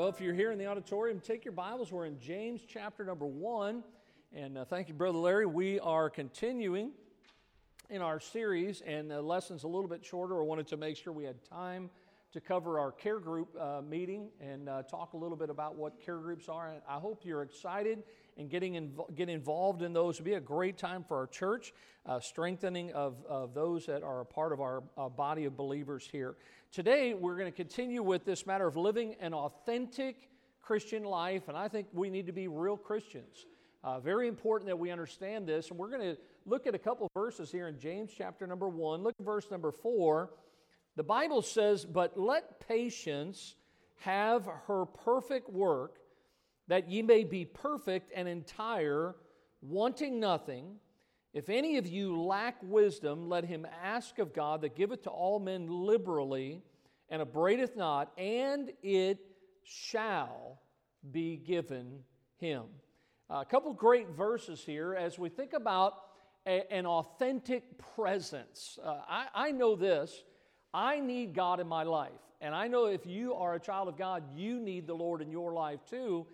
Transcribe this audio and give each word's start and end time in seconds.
Well, 0.00 0.08
if 0.08 0.18
you're 0.18 0.32
here 0.32 0.50
in 0.50 0.56
the 0.56 0.64
auditorium, 0.64 1.20
take 1.20 1.44
your 1.44 1.52
Bibles. 1.52 1.92
We're 1.92 2.06
in 2.06 2.18
James 2.18 2.62
chapter 2.66 3.04
number 3.04 3.26
one. 3.26 3.84
And 4.34 4.56
uh, 4.56 4.64
thank 4.64 4.88
you, 4.88 4.94
Brother 4.94 5.18
Larry. 5.18 5.44
We 5.44 5.78
are 5.78 6.08
continuing 6.08 6.92
in 7.90 8.00
our 8.00 8.18
series, 8.18 8.80
and 8.80 9.10
the 9.10 9.20
lesson's 9.20 9.64
a 9.64 9.68
little 9.68 9.88
bit 9.88 10.02
shorter. 10.02 10.40
I 10.40 10.42
wanted 10.42 10.68
to 10.68 10.78
make 10.78 10.96
sure 10.96 11.12
we 11.12 11.24
had 11.24 11.44
time 11.44 11.90
to 12.32 12.40
cover 12.40 12.78
our 12.78 12.92
care 12.92 13.18
group 13.18 13.54
uh, 13.60 13.82
meeting 13.82 14.30
and 14.40 14.70
uh, 14.70 14.84
talk 14.84 15.12
a 15.12 15.18
little 15.18 15.36
bit 15.36 15.50
about 15.50 15.76
what 15.76 16.00
care 16.02 16.16
groups 16.16 16.48
are. 16.48 16.68
And 16.68 16.80
I 16.88 16.94
hope 16.94 17.20
you're 17.26 17.42
excited 17.42 18.02
and 18.38 18.48
getting 18.48 18.76
invo- 18.76 19.14
get 19.14 19.28
involved 19.28 19.82
in 19.82 19.92
those. 19.92 20.14
It'll 20.14 20.24
be 20.24 20.32
a 20.32 20.40
great 20.40 20.78
time 20.78 21.04
for 21.04 21.18
our 21.18 21.26
church, 21.26 21.74
uh, 22.06 22.20
strengthening 22.20 22.90
of, 22.92 23.16
of 23.28 23.52
those 23.52 23.84
that 23.84 24.02
are 24.02 24.20
a 24.20 24.24
part 24.24 24.54
of 24.54 24.62
our 24.62 24.82
uh, 24.96 25.10
body 25.10 25.44
of 25.44 25.58
believers 25.58 26.08
here. 26.10 26.36
Today, 26.72 27.14
we're 27.14 27.34
going 27.34 27.50
to 27.50 27.56
continue 27.56 28.00
with 28.00 28.24
this 28.24 28.46
matter 28.46 28.64
of 28.64 28.76
living 28.76 29.16
an 29.18 29.34
authentic 29.34 30.28
Christian 30.62 31.02
life, 31.02 31.48
and 31.48 31.56
I 31.56 31.66
think 31.66 31.88
we 31.92 32.10
need 32.10 32.26
to 32.26 32.32
be 32.32 32.46
real 32.46 32.76
Christians. 32.76 33.46
Uh, 33.82 33.98
very 33.98 34.28
important 34.28 34.68
that 34.68 34.78
we 34.78 34.92
understand 34.92 35.48
this, 35.48 35.70
and 35.70 35.78
we're 35.80 35.90
going 35.90 36.14
to 36.14 36.16
look 36.46 36.68
at 36.68 36.76
a 36.76 36.78
couple 36.78 37.10
verses 37.12 37.50
here 37.50 37.66
in 37.66 37.80
James 37.80 38.12
chapter 38.16 38.46
number 38.46 38.68
one. 38.68 39.02
Look 39.02 39.16
at 39.18 39.26
verse 39.26 39.50
number 39.50 39.72
four. 39.72 40.30
The 40.94 41.02
Bible 41.02 41.42
says, 41.42 41.84
But 41.84 42.16
let 42.16 42.60
patience 42.68 43.56
have 44.02 44.48
her 44.68 44.84
perfect 44.86 45.50
work, 45.50 45.96
that 46.68 46.88
ye 46.88 47.02
may 47.02 47.24
be 47.24 47.44
perfect 47.44 48.12
and 48.14 48.28
entire, 48.28 49.16
wanting 49.60 50.20
nothing. 50.20 50.76
If 51.32 51.48
any 51.48 51.76
of 51.76 51.86
you 51.86 52.20
lack 52.20 52.56
wisdom, 52.62 53.28
let 53.28 53.44
him 53.44 53.66
ask 53.82 54.18
of 54.18 54.34
God 54.34 54.62
that 54.62 54.74
giveth 54.74 55.02
to 55.02 55.10
all 55.10 55.38
men 55.38 55.68
liberally 55.68 56.62
and 57.08 57.22
upbraideth 57.22 57.76
not, 57.76 58.12
and 58.18 58.72
it 58.82 59.18
shall 59.62 60.60
be 61.10 61.36
given 61.36 62.00
him. 62.36 62.64
a 63.28 63.44
couple 63.44 63.72
great 63.72 64.08
verses 64.10 64.64
here 64.64 64.94
as 64.94 65.18
we 65.18 65.28
think 65.28 65.52
about 65.52 65.94
a, 66.46 66.72
an 66.72 66.86
authentic 66.86 67.78
presence. 67.94 68.78
Uh, 68.82 69.00
I, 69.08 69.26
I 69.34 69.50
know 69.52 69.76
this 69.76 70.24
I 70.72 71.00
need 71.00 71.34
God 71.34 71.60
in 71.60 71.66
my 71.66 71.82
life. 71.82 72.10
And 72.40 72.54
I 72.54 72.68
know 72.68 72.86
if 72.86 73.04
you 73.06 73.34
are 73.34 73.54
a 73.54 73.60
child 73.60 73.88
of 73.88 73.98
God, 73.98 74.24
you 74.34 74.58
need 74.58 74.86
the 74.86 74.94
Lord 74.94 75.20
in 75.20 75.30
your 75.30 75.52
life 75.52 75.80
too. 75.88 76.26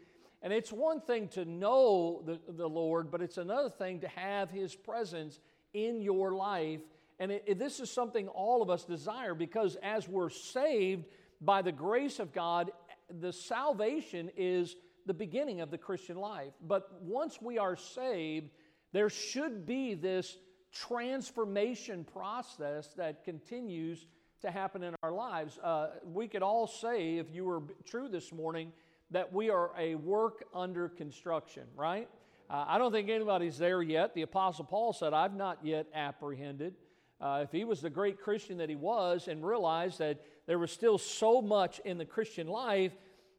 And 0.47 0.55
it's 0.55 0.71
one 0.71 1.01
thing 1.01 1.27
to 1.31 1.45
know 1.45 2.23
the, 2.25 2.39
the 2.47 2.69
Lord, 2.69 3.11
but 3.11 3.21
it's 3.21 3.37
another 3.37 3.69
thing 3.69 3.99
to 4.03 4.09
have 4.11 4.49
His 4.49 4.77
presence 4.77 5.41
in 5.75 6.01
your 6.01 6.37
life. 6.37 6.79
And 7.19 7.33
it, 7.33 7.43
it, 7.49 7.59
this 7.59 7.81
is 7.81 7.91
something 7.91 8.29
all 8.29 8.63
of 8.63 8.71
us 8.71 8.85
desire 8.85 9.35
because 9.35 9.77
as 9.83 10.09
we're 10.09 10.31
saved 10.31 11.07
by 11.41 11.63
the 11.63 11.73
grace 11.73 12.21
of 12.21 12.33
God, 12.33 12.71
the 13.11 13.33
salvation 13.33 14.31
is 14.37 14.77
the 15.05 15.15
beginning 15.15 15.63
of 15.63 15.73
the 15.73 15.79
Christian 15.79 16.17
life. 16.17 16.53
But 16.65 17.03
once 17.03 17.43
we 17.43 17.59
are 17.59 17.75
saved, 17.75 18.51
there 18.93 19.11
should 19.11 19.67
be 19.67 19.95
this 19.95 20.39
transformation 20.71 22.05
process 22.05 22.87
that 22.97 23.25
continues 23.25 24.07
to 24.43 24.53
happen 24.53 24.85
in 24.85 24.95
our 25.03 25.11
lives. 25.11 25.59
Uh, 25.59 25.89
we 26.05 26.29
could 26.29 26.45
all 26.45 26.69
say, 26.69 27.17
if 27.17 27.35
you 27.35 27.45
were 27.47 27.63
true 27.85 28.09
this 28.09 28.33
morning, 28.33 28.71
that 29.11 29.33
we 29.33 29.51
are 29.51 29.71
a 29.79 29.95
work 29.95 30.45
under 30.55 30.89
construction, 30.89 31.65
right? 31.77 32.09
Uh, 32.49 32.65
I 32.69 32.79
don't 32.79 32.93
think 32.93 33.09
anybody's 33.09 33.59
there 33.59 33.83
yet. 33.83 34.15
The 34.15 34.23
Apostle 34.23 34.65
Paul 34.65 34.93
said, 34.93 35.13
I've 35.13 35.35
not 35.35 35.59
yet 35.63 35.87
apprehended. 35.95 36.75
Uh, 37.21 37.41
if 37.43 37.51
he 37.51 37.65
was 37.65 37.81
the 37.81 37.91
great 37.91 38.21
Christian 38.21 38.59
that 38.59 38.69
he 38.69 38.77
was 38.77 39.29
and 39.29 39.45
realized 39.45 39.99
that 39.99 40.21
there 40.47 40.59
was 40.59 40.71
still 40.71 40.99
so 40.99 41.41
much 41.41 41.81
in 41.85 41.99
the 41.99 42.05
Christian 42.05 42.47
life, 42.47 42.93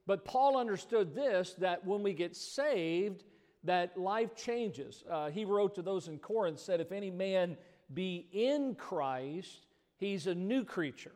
but 0.05 0.25
Paul 0.25 0.57
understood 0.57 1.13
this 1.13 1.53
that 1.59 1.85
when 1.85 2.01
we 2.01 2.13
get 2.13 2.35
saved, 2.35 3.23
that 3.63 3.97
life 3.97 4.35
changes. 4.35 5.03
Uh, 5.09 5.29
he 5.29 5.45
wrote 5.45 5.75
to 5.75 5.81
those 5.81 6.07
in 6.07 6.17
Corinth, 6.17 6.59
said, 6.59 6.79
If 6.79 6.91
any 6.91 7.11
man 7.11 7.57
be 7.93 8.27
in 8.31 8.75
Christ, 8.75 9.67
he's 9.97 10.27
a 10.27 10.35
new 10.35 10.63
creature. 10.63 11.13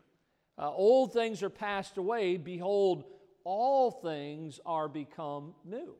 Uh, 0.57 0.69
old 0.69 1.13
things 1.13 1.41
are 1.43 1.49
passed 1.49 1.97
away. 1.97 2.37
Behold, 2.37 3.05
all 3.43 3.91
things 3.91 4.59
are 4.65 4.87
become 4.87 5.53
new. 5.65 5.95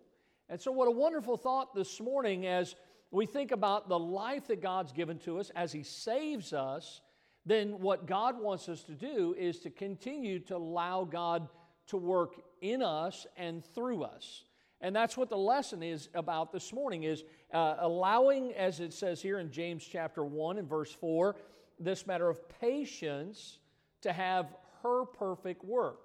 And 0.50 0.60
so, 0.60 0.72
what 0.72 0.88
a 0.88 0.92
wonderful 0.92 1.38
thought 1.38 1.74
this 1.74 2.00
morning 2.00 2.46
as 2.46 2.76
we 3.10 3.26
think 3.26 3.52
about 3.52 3.90
the 3.90 4.00
life 4.00 4.48
that 4.48 4.62
God's 4.62 4.92
given 4.92 5.18
to 5.20 5.40
us 5.40 5.50
as 5.56 5.72
He 5.72 5.84
saves 5.84 6.54
us. 6.54 7.02
Then, 7.46 7.80
what 7.80 8.06
God 8.06 8.40
wants 8.40 8.70
us 8.70 8.84
to 8.84 8.94
do 8.94 9.36
is 9.38 9.60
to 9.60 9.70
continue 9.70 10.40
to 10.40 10.58
allow 10.58 11.04
God 11.04 11.48
to 11.88 11.98
work 11.98 12.36
in 12.62 12.82
us 12.82 13.26
and 13.38 13.64
through 13.64 14.04
us. 14.04 14.44
And 14.82 14.96
that's 14.96 15.16
what 15.16 15.30
the 15.30 15.38
lesson 15.38 15.84
is 15.84 16.10
about 16.14 16.52
this 16.52 16.74
morning 16.74 17.04
is 17.04 17.24
uh, 17.54 17.76
allowing, 17.80 18.54
as 18.54 18.80
it 18.80 18.94
says 18.94 19.22
here 19.22 19.40
in 19.40 19.52
James 19.52 19.86
chapter 19.86 20.24
1 20.24 20.58
and 20.58 20.68
verse 20.68 20.92
4, 20.92 21.36
this 21.80 22.08
matter 22.08 22.30
of 22.30 22.40
patience 22.60 23.60
to 24.02 24.12
have 24.12 24.56
her 24.82 25.06
perfect 25.06 25.64
work. 25.64 26.00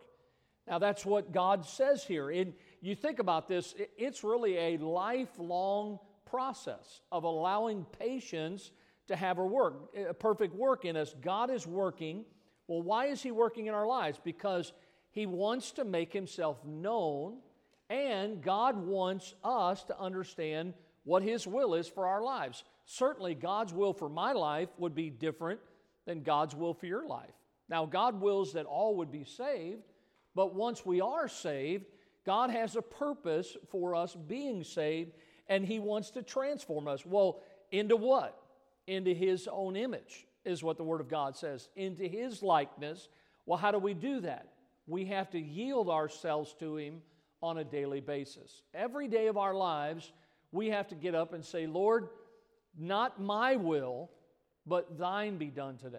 Now, 0.68 0.78
that's 0.78 1.06
what 1.06 1.32
God 1.32 1.64
says 1.64 2.04
here. 2.04 2.30
And 2.30 2.52
you 2.80 2.94
think 2.94 3.18
about 3.18 3.48
this, 3.48 3.74
it's 3.96 4.24
really 4.24 4.56
a 4.56 4.78
lifelong 4.78 5.98
process 6.24 7.00
of 7.12 7.24
allowing 7.24 7.86
patience 7.98 8.70
to 9.08 9.16
have 9.16 9.36
her 9.36 9.46
work, 9.46 9.94
a 9.96 10.12
perfect 10.12 10.54
work 10.54 10.84
in 10.84 10.96
us. 10.96 11.14
God 11.20 11.50
is 11.50 11.66
working. 11.66 12.24
Well, 12.66 12.82
why 12.82 13.06
is 13.06 13.22
He 13.22 13.30
working 13.30 13.66
in 13.66 13.74
our 13.74 13.86
lives? 13.86 14.20
Because 14.22 14.72
He 15.12 15.26
wants 15.26 15.70
to 15.72 15.84
make 15.84 16.12
Himself 16.12 16.64
known, 16.64 17.38
and 17.88 18.42
God 18.42 18.76
wants 18.76 19.34
us 19.44 19.84
to 19.84 19.98
understand 20.00 20.74
what 21.04 21.22
His 21.22 21.46
will 21.46 21.74
is 21.74 21.86
for 21.86 22.08
our 22.08 22.22
lives. 22.22 22.64
Certainly, 22.84 23.36
God's 23.36 23.72
will 23.72 23.92
for 23.92 24.08
my 24.08 24.32
life 24.32 24.68
would 24.78 24.94
be 24.94 25.10
different 25.10 25.60
than 26.06 26.22
God's 26.22 26.56
will 26.56 26.74
for 26.74 26.86
your 26.86 27.06
life. 27.06 27.30
Now, 27.68 27.86
God 27.86 28.20
wills 28.20 28.52
that 28.54 28.66
all 28.66 28.96
would 28.96 29.12
be 29.12 29.24
saved. 29.24 29.82
But 30.36 30.54
once 30.54 30.84
we 30.84 31.00
are 31.00 31.28
saved, 31.28 31.86
God 32.26 32.50
has 32.50 32.76
a 32.76 32.82
purpose 32.82 33.56
for 33.70 33.94
us 33.94 34.14
being 34.14 34.62
saved, 34.62 35.12
and 35.48 35.64
He 35.64 35.78
wants 35.78 36.10
to 36.10 36.22
transform 36.22 36.86
us. 36.86 37.06
Well, 37.06 37.40
into 37.72 37.96
what? 37.96 38.38
Into 38.86 39.14
His 39.14 39.48
own 39.50 39.76
image, 39.76 40.26
is 40.44 40.62
what 40.62 40.76
the 40.76 40.84
Word 40.84 41.00
of 41.00 41.08
God 41.08 41.36
says. 41.36 41.70
Into 41.74 42.06
His 42.06 42.42
likeness. 42.42 43.08
Well, 43.46 43.58
how 43.58 43.70
do 43.70 43.78
we 43.78 43.94
do 43.94 44.20
that? 44.20 44.48
We 44.86 45.06
have 45.06 45.30
to 45.30 45.40
yield 45.40 45.88
ourselves 45.88 46.54
to 46.60 46.76
Him 46.76 47.00
on 47.42 47.56
a 47.56 47.64
daily 47.64 48.00
basis. 48.00 48.62
Every 48.74 49.08
day 49.08 49.28
of 49.28 49.38
our 49.38 49.54
lives, 49.54 50.12
we 50.52 50.68
have 50.68 50.88
to 50.88 50.94
get 50.94 51.14
up 51.14 51.32
and 51.32 51.42
say, 51.42 51.66
Lord, 51.66 52.08
not 52.78 53.22
my 53.22 53.56
will, 53.56 54.10
but 54.66 54.98
thine 54.98 55.38
be 55.38 55.46
done 55.46 55.78
today. 55.78 55.98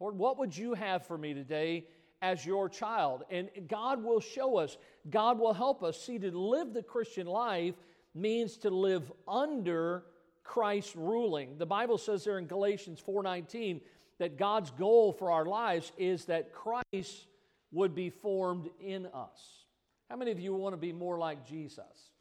Lord, 0.00 0.18
what 0.18 0.38
would 0.38 0.54
you 0.54 0.74
have 0.74 1.06
for 1.06 1.16
me 1.16 1.32
today? 1.32 1.86
As 2.24 2.46
your 2.46 2.70
child. 2.70 3.22
And 3.30 3.50
God 3.68 4.02
will 4.02 4.20
show 4.20 4.56
us, 4.56 4.78
God 5.10 5.38
will 5.38 5.52
help 5.52 5.82
us. 5.82 6.00
See, 6.00 6.18
to 6.18 6.30
live 6.30 6.72
the 6.72 6.82
Christian 6.82 7.26
life 7.26 7.74
means 8.14 8.56
to 8.58 8.70
live 8.70 9.12
under 9.28 10.04
Christ's 10.42 10.96
ruling. 10.96 11.58
The 11.58 11.66
Bible 11.66 11.98
says 11.98 12.24
there 12.24 12.38
in 12.38 12.46
Galatians 12.46 12.98
4:19 12.98 13.82
that 14.18 14.38
God's 14.38 14.70
goal 14.70 15.12
for 15.12 15.30
our 15.30 15.44
lives 15.44 15.92
is 15.98 16.24
that 16.26 16.52
Christ 16.52 17.26
would 17.72 17.94
be 17.94 18.08
formed 18.08 18.70
in 18.80 19.06
us. 19.06 19.66
How 20.08 20.16
many 20.16 20.30
of 20.30 20.40
you 20.40 20.54
want 20.54 20.72
to 20.72 20.78
be 20.78 20.92
more 20.92 21.18
like 21.18 21.44
Jesus? 21.44 22.12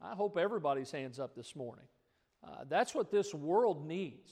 I 0.00 0.14
hope 0.14 0.38
everybody's 0.38 0.90
hands 0.90 1.18
up 1.18 1.34
this 1.34 1.54
morning. 1.54 1.86
Uh, 2.42 2.64
that's 2.68 2.94
what 2.94 3.10
this 3.10 3.34
world 3.34 3.86
needs 3.86 4.30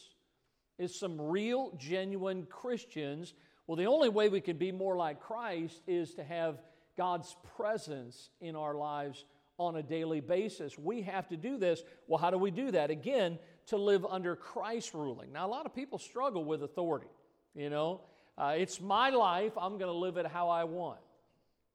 is 0.78 0.98
some 0.98 1.20
real 1.20 1.72
genuine 1.76 2.46
Christians 2.46 3.34
well, 3.70 3.76
the 3.76 3.86
only 3.86 4.08
way 4.08 4.28
we 4.28 4.40
can 4.40 4.56
be 4.56 4.72
more 4.72 4.96
like 4.96 5.20
Christ 5.20 5.80
is 5.86 6.14
to 6.14 6.24
have 6.24 6.60
God's 6.96 7.36
presence 7.56 8.30
in 8.40 8.56
our 8.56 8.74
lives 8.74 9.24
on 9.58 9.76
a 9.76 9.82
daily 9.84 10.18
basis. 10.18 10.76
We 10.76 11.02
have 11.02 11.28
to 11.28 11.36
do 11.36 11.56
this. 11.56 11.80
Well, 12.08 12.18
how 12.18 12.32
do 12.32 12.36
we 12.36 12.50
do 12.50 12.72
that? 12.72 12.90
Again, 12.90 13.38
to 13.66 13.76
live 13.76 14.04
under 14.04 14.34
Christ's 14.34 14.92
ruling. 14.92 15.30
Now, 15.30 15.46
a 15.46 15.52
lot 15.52 15.66
of 15.66 15.74
people 15.76 16.00
struggle 16.00 16.44
with 16.44 16.64
authority. 16.64 17.06
You 17.54 17.70
know, 17.70 18.00
uh, 18.36 18.56
it's 18.58 18.80
my 18.80 19.10
life, 19.10 19.52
I'm 19.56 19.78
going 19.78 19.92
to 19.92 19.92
live 19.92 20.16
it 20.16 20.26
how 20.26 20.48
I 20.48 20.64
want. 20.64 20.98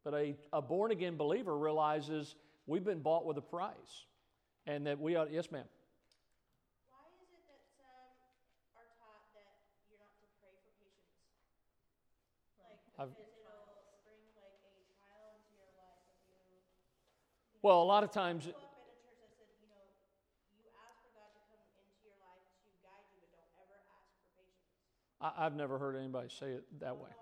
But 0.03 0.15
a, 0.15 0.35
a 0.51 0.61
born 0.61 0.91
again 0.91 1.15
believer 1.15 1.57
realizes 1.57 2.35
we've 2.67 2.83
been 2.83 2.99
bought 2.99 3.25
with 3.25 3.37
a 3.37 3.41
price 3.41 4.03
and 4.67 4.85
that 4.87 4.99
we 4.99 5.15
are, 5.15 5.29
yes, 5.31 5.49
ma'am. 5.49 5.63
I've, 12.97 13.09
well, 17.61 17.81
a 17.81 17.83
lot 17.83 18.03
of 18.03 18.11
times. 18.11 18.47
I, 25.21 25.43
have 25.43 25.55
never 25.55 25.79
heard 25.79 25.95
anybody 25.95 26.29
say 26.29 26.47
it 26.47 26.63
that 26.81 26.95
way. 26.97 27.09
Oh, 27.09 27.15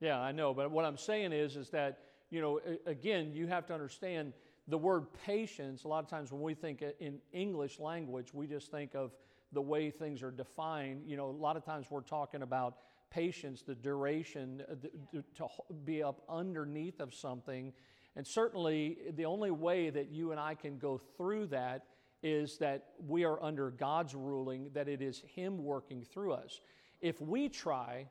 yeah, 0.00 0.18
I 0.18 0.32
know. 0.32 0.54
But 0.54 0.70
what 0.70 0.86
I'm 0.86 0.96
saying 0.96 1.32
is, 1.32 1.56
is 1.56 1.68
that 1.70 1.98
you 2.30 2.40
know, 2.40 2.60
again, 2.86 3.32
you 3.34 3.48
have 3.48 3.66
to 3.66 3.74
understand 3.74 4.32
the 4.68 4.78
word 4.78 5.06
patience. 5.26 5.84
A 5.84 5.88
lot 5.88 6.04
of 6.04 6.08
times 6.08 6.30
when 6.30 6.40
we 6.40 6.54
think 6.54 6.82
in 7.00 7.18
English 7.32 7.80
language, 7.80 8.32
we 8.32 8.46
just 8.46 8.70
think 8.70 8.94
of 8.94 9.12
the 9.52 9.60
way 9.60 9.90
things 9.90 10.22
are 10.22 10.30
defined. 10.30 11.02
You 11.06 11.16
know, 11.16 11.26
a 11.26 11.30
lot 11.30 11.56
of 11.56 11.64
times 11.64 11.86
we're 11.90 12.02
talking 12.02 12.42
about 12.42 12.76
patience, 13.10 13.62
the 13.62 13.74
duration 13.74 14.62
uh, 14.70 15.20
to 15.36 15.48
be 15.84 16.02
up 16.02 16.22
underneath 16.28 17.00
of 17.00 17.14
something. 17.14 17.72
And 18.16 18.26
certainly, 18.26 18.98
the 19.14 19.24
only 19.24 19.50
way 19.50 19.90
that 19.90 20.10
you 20.10 20.30
and 20.32 20.40
I 20.40 20.54
can 20.54 20.78
go 20.78 21.00
through 21.16 21.46
that 21.48 21.84
is 22.22 22.58
that 22.58 22.88
we 23.06 23.24
are 23.24 23.42
under 23.42 23.70
God's 23.70 24.14
ruling, 24.14 24.70
that 24.74 24.88
it 24.88 25.00
is 25.00 25.22
Him 25.34 25.62
working 25.64 26.04
through 26.04 26.32
us. 26.32 26.60
If 27.00 27.20
we 27.20 27.48
try, 27.48 28.06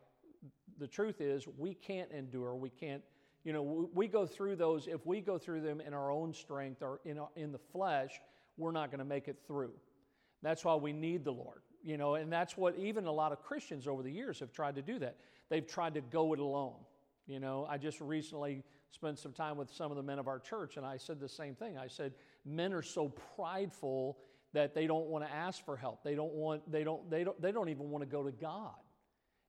the 0.80 0.88
truth 0.88 1.22
is 1.22 1.48
we 1.58 1.74
can't 1.74 2.10
endure, 2.12 2.56
we 2.56 2.70
can't, 2.70 3.04
you 3.44 3.54
know, 3.54 3.90
we 3.94 4.08
go 4.08 4.26
through 4.26 4.56
those, 4.56 4.88
if 4.88 5.06
we 5.06 5.22
go 5.22 5.38
through 5.38 5.62
them 5.62 5.82
in 5.82 5.94
our 5.94 6.12
own 6.12 6.34
strength 6.34 6.82
or 6.82 7.02
in, 7.06 7.20
in 7.36 7.52
the 7.52 7.60
flesh, 7.60 8.20
we're 8.58 8.72
not 8.72 8.90
going 8.90 9.00
to 9.00 9.06
make 9.06 9.28
it 9.28 9.38
through. 9.46 9.72
That's 10.42 10.64
why 10.64 10.76
we 10.76 10.94
need 10.94 11.24
the 11.24 11.32
Lord, 11.32 11.62
you 11.84 11.98
know, 11.98 12.16
and 12.16 12.32
that's 12.32 12.58
what 12.58 12.78
even 12.78 13.06
a 13.06 13.12
lot 13.12 13.32
of 13.32 13.42
Christians 13.42 13.88
over 13.88 14.04
the 14.04 14.12
years 14.12 14.40
have 14.40 14.52
tried 14.52 14.76
to 14.76 14.82
do 14.82 15.00
that. 15.00 15.18
They've 15.50 15.66
tried 15.66 15.94
to 15.96 16.02
go 16.02 16.34
it 16.34 16.40
alone. 16.40 16.76
You 17.28 17.40
know, 17.40 17.68
I 17.70 17.78
just 17.78 18.02
recently 18.02 18.64
spent 18.92 19.20
some 19.20 19.34
time 19.34 19.58
with 19.58 19.70
some 19.72 19.92
of 19.92 19.98
the 19.98 20.04
men 20.04 20.20
of 20.20 20.28
our 20.28 20.40
church, 20.40 20.78
and 20.78 20.86
I 20.86 20.98
said 20.98 21.20
the 21.20 21.30
same 21.30 21.56
thing. 21.56 21.78
I 21.78 21.88
said, 21.88 22.14
men 22.46 22.74
are 22.74 22.82
so 22.82 23.10
prideful 23.36 24.18
that 24.54 24.74
they 24.74 24.88
don't 24.88 25.06
want 25.06 25.26
to 25.26 25.32
ask 25.32 25.64
for 25.64 25.78
help. 25.78 26.04
They 26.04 26.16
don't 26.16 26.34
want, 26.34 26.70
they 26.72 26.84
don't, 26.84 27.10
they 27.10 27.24
don't, 27.24 27.40
they 27.40 27.52
don't 27.52 27.70
even 27.70 27.92
want 27.92 28.04
to 28.04 28.10
go 28.10 28.24
to 28.24 28.32
God. 28.32 28.74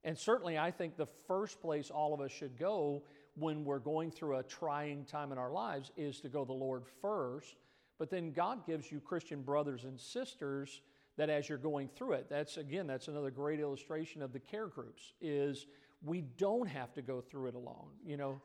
And 0.05 0.17
certainly, 0.17 0.59
I 0.59 0.71
think 0.71 0.97
the 0.97 1.09
first 1.27 1.61
place 1.61 1.91
all 1.91 2.15
of 2.15 2.21
us 2.21 2.31
should 2.31 2.59
go 2.59 3.03
when 3.35 3.65
we're 3.65 3.79
going 3.79 4.11
through 4.11 4.37
a 4.37 4.43
trying 4.43 5.05
time 5.05 5.33
in 5.33 5.39
our 5.39 5.51
lives 5.51 5.91
is 5.97 6.21
to 6.21 6.29
go 6.29 6.41
to 6.41 6.47
the 6.47 6.53
Lord 6.53 6.85
first. 7.01 7.57
But 7.99 8.11
then 8.11 8.33
God 8.33 8.67
gives 8.67 8.91
you 8.91 9.01
Christian 9.01 9.43
brothers 9.43 9.85
and 9.85 10.01
sisters 10.01 10.81
that 11.17 11.31
as 11.31 11.49
you're 11.49 11.59
going 11.59 11.89
through 11.95 12.13
it, 12.13 12.27
that's 12.29 12.57
again, 12.57 12.87
that's 12.87 13.09
another 13.09 13.31
great 13.31 13.61
illustration 13.61 14.23
of 14.23 14.33
the 14.33 14.39
care 14.39 14.67
groups, 14.67 15.13
is 15.21 15.67
we 16.03 16.23
don't 16.23 16.69
have 16.69 16.93
to 16.95 17.03
go 17.03 17.21
through 17.21 17.49
it 17.49 17.55
alone. 17.55 17.91
You 18.05 18.17
know, 18.17 18.41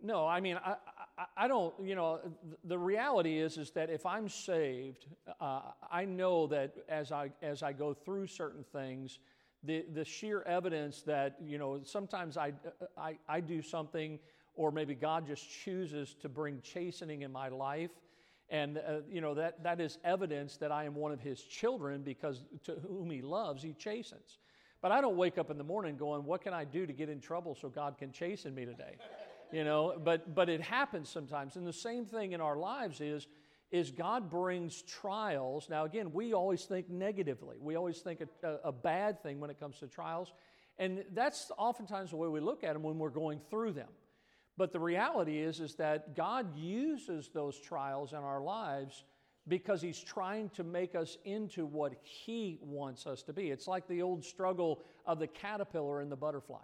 No, 0.00 0.26
I 0.26 0.40
mean, 0.40 0.56
I, 0.64 0.76
I, 1.18 1.24
I, 1.36 1.48
don't, 1.48 1.74
you 1.82 1.96
know, 1.96 2.20
the 2.64 2.78
reality 2.78 3.38
is, 3.38 3.58
is 3.58 3.72
that 3.72 3.90
if 3.90 4.06
I'm 4.06 4.28
saved, 4.28 5.06
uh, 5.40 5.60
I 5.90 6.04
know 6.04 6.46
that 6.48 6.74
as 6.88 7.10
I, 7.10 7.30
as 7.42 7.64
I 7.64 7.72
go 7.72 7.94
through 7.94 8.28
certain 8.28 8.64
things, 8.72 9.18
the, 9.64 9.84
the 9.92 10.04
sheer 10.04 10.42
evidence 10.42 11.02
that, 11.02 11.36
you 11.44 11.58
know, 11.58 11.80
sometimes 11.82 12.36
I, 12.36 12.52
I, 12.96 13.18
I 13.28 13.40
do 13.40 13.60
something 13.60 14.20
or 14.54 14.70
maybe 14.70 14.94
God 14.94 15.26
just 15.26 15.50
chooses 15.50 16.14
to 16.20 16.28
bring 16.28 16.60
chastening 16.62 17.22
in 17.22 17.32
my 17.32 17.48
life. 17.48 17.90
And, 18.50 18.78
uh, 18.78 19.00
you 19.10 19.20
know, 19.20 19.34
that, 19.34 19.62
that 19.62 19.80
is 19.80 19.98
evidence 20.04 20.56
that 20.56 20.72
I 20.72 20.84
am 20.84 20.94
one 20.94 21.12
of 21.12 21.20
his 21.20 21.42
children 21.42 22.02
because 22.02 22.44
to 22.64 22.76
whom 22.86 23.10
he 23.10 23.20
loves, 23.20 23.62
he 23.62 23.74
chastens. 23.74 24.38
But 24.80 24.92
I 24.92 25.00
don't 25.00 25.16
wake 25.16 25.38
up 25.38 25.50
in 25.50 25.58
the 25.58 25.64
morning 25.64 25.96
going, 25.96 26.24
what 26.24 26.40
can 26.40 26.54
I 26.54 26.64
do 26.64 26.86
to 26.86 26.92
get 26.92 27.08
in 27.08 27.20
trouble 27.20 27.54
so 27.60 27.68
God 27.68 27.98
can 27.98 28.12
chasten 28.12 28.54
me 28.54 28.64
today? 28.64 28.96
you 29.52 29.64
know 29.64 29.94
but 30.02 30.34
but 30.34 30.48
it 30.48 30.60
happens 30.60 31.08
sometimes. 31.08 31.56
And 31.56 31.66
the 31.66 31.72
same 31.72 32.04
thing 32.04 32.32
in 32.32 32.40
our 32.40 32.56
lives 32.56 33.00
is 33.00 33.26
is 33.70 33.90
god 33.90 34.30
brings 34.30 34.82
trials. 34.82 35.68
Now 35.68 35.84
again 35.84 36.12
we 36.12 36.32
always 36.32 36.64
think 36.64 36.88
negatively. 36.88 37.56
We 37.60 37.76
always 37.76 37.98
think 37.98 38.20
a, 38.42 38.48
a, 38.64 38.72
bad 38.72 39.22
thing 39.22 39.40
when 39.40 39.50
it 39.50 39.58
comes 39.58 39.78
to 39.78 39.86
trials. 39.86 40.32
And 40.78 41.04
that's 41.12 41.50
oftentimes 41.58 42.10
the 42.10 42.16
way 42.16 42.28
we 42.28 42.40
look 42.40 42.62
at 42.62 42.74
them 42.74 42.82
when 42.82 42.98
we're 42.98 43.10
going 43.10 43.40
through 43.50 43.72
them 43.72 43.88
but 44.58 44.72
the 44.72 44.80
reality 44.80 45.38
is 45.38 45.60
is 45.60 45.74
that 45.76 46.14
god 46.14 46.54
uses 46.54 47.30
those 47.32 47.58
trials 47.58 48.12
in 48.12 48.18
our 48.18 48.42
lives 48.42 49.04
because 49.46 49.80
he's 49.80 49.98
trying 49.98 50.50
to 50.50 50.62
make 50.62 50.94
us 50.94 51.16
into 51.24 51.64
what 51.64 51.94
he 52.02 52.58
wants 52.60 53.06
us 53.06 53.22
to 53.22 53.32
be 53.32 53.50
it's 53.50 53.66
like 53.66 53.88
the 53.88 54.02
old 54.02 54.22
struggle 54.22 54.82
of 55.06 55.18
the 55.18 55.26
caterpillar 55.26 56.02
and 56.02 56.12
the 56.12 56.16
butterfly 56.16 56.60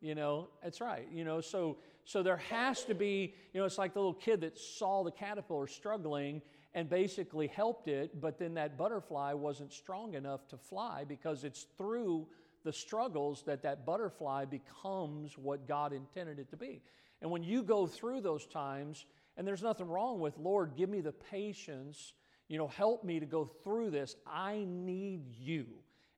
you 0.00 0.14
know 0.14 0.48
that's 0.62 0.80
right 0.80 1.08
you 1.12 1.24
know 1.24 1.40
so 1.42 1.76
so 2.06 2.22
there 2.22 2.36
has 2.36 2.84
to 2.84 2.94
be, 2.94 3.34
you 3.52 3.60
know, 3.60 3.66
it's 3.66 3.78
like 3.78 3.92
the 3.92 3.98
little 3.98 4.14
kid 4.14 4.40
that 4.42 4.56
saw 4.56 5.02
the 5.02 5.10
caterpillar 5.10 5.66
struggling 5.66 6.40
and 6.72 6.88
basically 6.88 7.48
helped 7.48 7.88
it, 7.88 8.20
but 8.20 8.38
then 8.38 8.54
that 8.54 8.78
butterfly 8.78 9.32
wasn't 9.32 9.72
strong 9.72 10.14
enough 10.14 10.46
to 10.48 10.56
fly 10.56 11.04
because 11.06 11.42
it's 11.42 11.66
through 11.76 12.28
the 12.62 12.72
struggles 12.72 13.42
that 13.46 13.62
that 13.62 13.84
butterfly 13.84 14.44
becomes 14.44 15.36
what 15.36 15.66
God 15.66 15.92
intended 15.92 16.38
it 16.38 16.48
to 16.50 16.56
be. 16.56 16.80
And 17.26 17.32
when 17.32 17.42
you 17.42 17.64
go 17.64 17.88
through 17.88 18.20
those 18.20 18.46
times, 18.46 19.04
and 19.36 19.44
there's 19.44 19.60
nothing 19.60 19.88
wrong 19.88 20.20
with, 20.20 20.38
Lord, 20.38 20.76
give 20.76 20.88
me 20.88 21.00
the 21.00 21.10
patience, 21.10 22.12
you 22.46 22.56
know, 22.56 22.68
help 22.68 23.02
me 23.02 23.18
to 23.18 23.26
go 23.26 23.46
through 23.64 23.90
this. 23.90 24.14
I 24.24 24.64
need 24.64 25.24
you, 25.36 25.66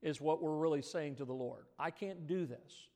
is 0.03 0.21
what 0.21 0.43
we're 0.43 0.59
really 0.59 0.83
saying 0.83 1.15
to 1.15 1.25
the 1.25 1.33
Lord. 1.33 1.65
I 1.79 1.93
can't 1.93 2.27
do 2.27 2.45
this. 2.45 2.91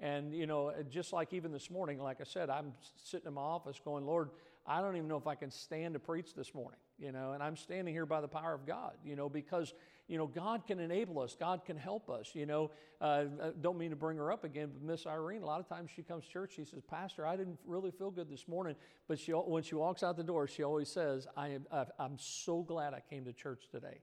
And, 0.00 0.34
you 0.34 0.46
know, 0.46 0.68
uh, 0.68 0.82
just 0.84 1.12
like 1.12 1.34
even 1.34 1.52
this 1.52 1.70
morning, 1.70 1.98
like 1.98 2.22
I 2.22 2.24
said, 2.24 2.48
I'm 2.48 2.72
sitting 3.04 3.26
in 3.26 3.34
my 3.34 3.42
office 3.42 3.78
going, 3.84 4.06
Lord, 4.06 4.30
I 4.66 4.80
don't 4.80 4.96
even 4.96 5.06
know 5.06 5.18
if 5.18 5.26
I 5.26 5.34
can 5.34 5.50
stand 5.50 5.92
to 5.92 6.00
preach 6.00 6.32
this 6.32 6.54
morning, 6.54 6.80
you 6.98 7.12
know, 7.12 7.32
and 7.32 7.42
I'm 7.42 7.58
standing 7.58 7.92
here 7.92 8.06
by 8.06 8.22
the 8.22 8.28
power 8.28 8.54
of 8.54 8.66
God, 8.66 8.94
you 9.04 9.14
know, 9.14 9.28
because, 9.28 9.74
you 10.08 10.16
know, 10.16 10.26
God 10.26 10.66
can 10.66 10.80
enable 10.80 11.20
us, 11.20 11.36
God 11.38 11.64
can 11.66 11.76
help 11.76 12.08
us, 12.08 12.30
you 12.34 12.46
know. 12.46 12.70
Uh, 13.00 13.24
don't 13.60 13.78
mean 13.78 13.90
to 13.90 13.96
bring 13.96 14.16
her 14.16 14.32
up 14.32 14.42
again, 14.42 14.70
but 14.72 14.82
Miss 14.82 15.06
Irene, 15.06 15.42
a 15.42 15.46
lot 15.46 15.60
of 15.60 15.68
times 15.68 15.90
she 15.94 16.02
comes 16.02 16.24
to 16.24 16.30
church, 16.30 16.52
she 16.56 16.64
says, 16.64 16.82
Pastor, 16.90 17.26
I 17.26 17.36
didn't 17.36 17.58
really 17.66 17.90
feel 17.90 18.10
good 18.10 18.28
this 18.28 18.48
morning, 18.48 18.74
but 19.06 19.20
she, 19.20 19.32
when 19.32 19.62
she 19.62 19.74
walks 19.74 20.02
out 20.02 20.16
the 20.16 20.24
door, 20.24 20.48
she 20.48 20.64
always 20.64 20.88
says, 20.88 21.28
I 21.36 21.50
am, 21.50 21.66
I'm 21.98 22.16
so 22.18 22.62
glad 22.62 22.94
I 22.94 23.02
came 23.08 23.24
to 23.26 23.32
church 23.32 23.68
today. 23.70 24.00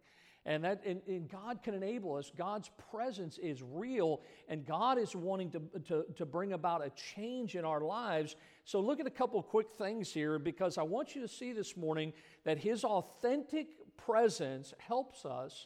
And, 0.47 0.63
that, 0.63 0.81
and, 0.85 1.01
and, 1.07 1.27
God 1.27 1.63
can 1.63 1.73
enable 1.73 2.13
us. 2.13 2.31
God's 2.37 2.69
presence 2.91 3.39
is 3.39 3.63
real, 3.63 4.21
and 4.47 4.63
God 4.63 4.99
is 4.99 5.15
wanting 5.15 5.49
to, 5.49 5.61
to, 5.87 6.05
to 6.15 6.25
bring 6.25 6.53
about 6.53 6.85
a 6.85 6.91
change 6.91 7.55
in 7.55 7.65
our 7.65 7.81
lives. 7.81 8.35
So, 8.63 8.79
look 8.79 8.99
at 8.99 9.07
a 9.07 9.11
couple 9.11 9.41
quick 9.41 9.71
things 9.75 10.13
here 10.13 10.37
because 10.37 10.77
I 10.77 10.83
want 10.83 11.15
you 11.15 11.21
to 11.21 11.27
see 11.27 11.51
this 11.51 11.75
morning 11.75 12.13
that 12.43 12.59
His 12.59 12.83
authentic 12.83 13.69
presence 13.97 14.75
helps 14.77 15.25
us 15.25 15.65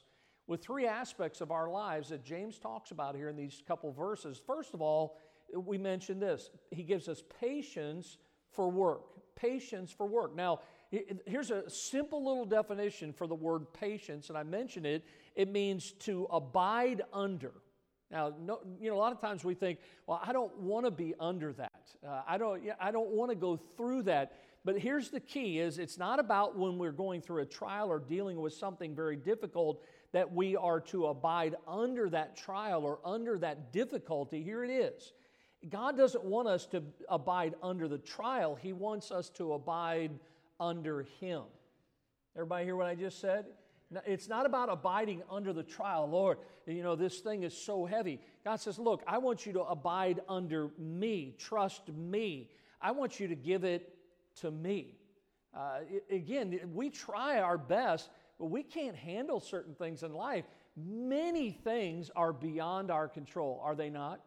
with 0.49 0.61
three 0.61 0.87
aspects 0.87 1.39
of 1.39 1.51
our 1.51 1.69
lives 1.69 2.09
that 2.09 2.25
James 2.25 2.57
talks 2.57 2.91
about 2.91 3.15
here 3.15 3.29
in 3.29 3.37
these 3.37 3.61
couple 3.67 3.93
verses. 3.93 4.41
First 4.45 4.73
of 4.73 4.81
all, 4.81 5.17
we 5.53 5.77
mentioned 5.77 6.21
this 6.21 6.49
He 6.71 6.83
gives 6.83 7.07
us 7.07 7.23
patience 7.39 8.17
for 8.51 8.69
work. 8.69 9.01
Patience 9.35 9.91
for 9.91 10.05
work. 10.05 10.35
Now, 10.35 10.59
Here's 11.27 11.51
a 11.51 11.69
simple 11.69 12.25
little 12.25 12.45
definition 12.45 13.13
for 13.13 13.27
the 13.27 13.35
word 13.35 13.71
patience, 13.73 14.29
and 14.29 14.37
I 14.37 14.41
mentioned 14.41 14.87
it. 14.87 15.05
It 15.35 15.47
means 15.47 15.91
to 15.99 16.25
abide 16.31 17.03
under. 17.13 17.51
Now, 18.09 18.33
no, 18.41 18.61
you 18.81 18.89
know, 18.89 18.95
a 18.95 18.97
lot 18.97 19.11
of 19.11 19.21
times 19.21 19.43
we 19.43 19.53
think, 19.53 19.77
well, 20.07 20.19
I 20.23 20.33
don't 20.33 20.57
want 20.57 20.85
to 20.85 20.91
be 20.91 21.13
under 21.19 21.53
that. 21.53 21.93
Uh, 22.03 22.21
I 22.27 22.39
don't, 22.39 22.63
I 22.81 22.89
don't 22.89 23.11
want 23.11 23.29
to 23.29 23.35
go 23.35 23.55
through 23.77 24.03
that. 24.03 24.33
But 24.65 24.79
here's 24.79 25.09
the 25.09 25.19
key: 25.19 25.59
is 25.59 25.77
it's 25.77 25.99
not 25.99 26.19
about 26.19 26.57
when 26.57 26.79
we're 26.79 26.91
going 26.91 27.21
through 27.21 27.43
a 27.43 27.45
trial 27.45 27.89
or 27.89 27.99
dealing 27.99 28.41
with 28.41 28.53
something 28.53 28.95
very 28.95 29.15
difficult 29.15 29.83
that 30.11 30.33
we 30.33 30.55
are 30.55 30.79
to 30.79 31.07
abide 31.07 31.55
under 31.67 32.09
that 32.09 32.35
trial 32.35 32.83
or 32.83 32.99
under 33.05 33.37
that 33.39 33.71
difficulty. 33.71 34.43
Here 34.43 34.63
it 34.63 34.71
is. 34.71 35.13
God 35.67 35.97
doesn't 35.97 36.23
want 36.23 36.47
us 36.47 36.65
to 36.67 36.83
abide 37.09 37.55
under 37.61 37.87
the 37.87 37.97
trial. 37.97 38.55
He 38.55 38.73
wants 38.73 39.11
us 39.11 39.29
to 39.31 39.53
abide 39.53 40.11
under 40.59 41.05
Him. 41.19 41.43
Everybody 42.35 42.65
hear 42.65 42.75
what 42.75 42.87
I 42.87 42.95
just 42.95 43.19
said? 43.19 43.45
It's 44.05 44.27
not 44.27 44.45
about 44.45 44.69
abiding 44.69 45.23
under 45.29 45.51
the 45.51 45.63
trial. 45.63 46.07
Lord, 46.07 46.37
you 46.67 46.83
know, 46.83 46.95
this 46.95 47.19
thing 47.19 47.43
is 47.43 47.57
so 47.57 47.85
heavy. 47.85 48.19
God 48.45 48.57
says, 48.57 48.77
Look, 48.77 49.03
I 49.07 49.17
want 49.17 49.45
you 49.45 49.53
to 49.53 49.63
abide 49.63 50.21
under 50.29 50.69
me, 50.77 51.35
trust 51.37 51.89
me. 51.89 52.51
I 52.81 52.91
want 52.91 53.19
you 53.19 53.27
to 53.27 53.35
give 53.35 53.63
it 53.63 53.95
to 54.41 54.51
me. 54.51 54.95
Uh, 55.53 55.79
again, 56.11 56.59
we 56.73 56.89
try 56.89 57.39
our 57.39 57.57
best, 57.57 58.09
but 58.39 58.45
we 58.45 58.63
can't 58.63 58.95
handle 58.95 59.39
certain 59.39 59.75
things 59.75 60.01
in 60.01 60.13
life. 60.13 60.45
Many 60.77 61.51
things 61.51 62.09
are 62.15 62.31
beyond 62.31 62.89
our 62.89 63.07
control, 63.07 63.61
are 63.63 63.75
they 63.75 63.89
not? 63.89 64.21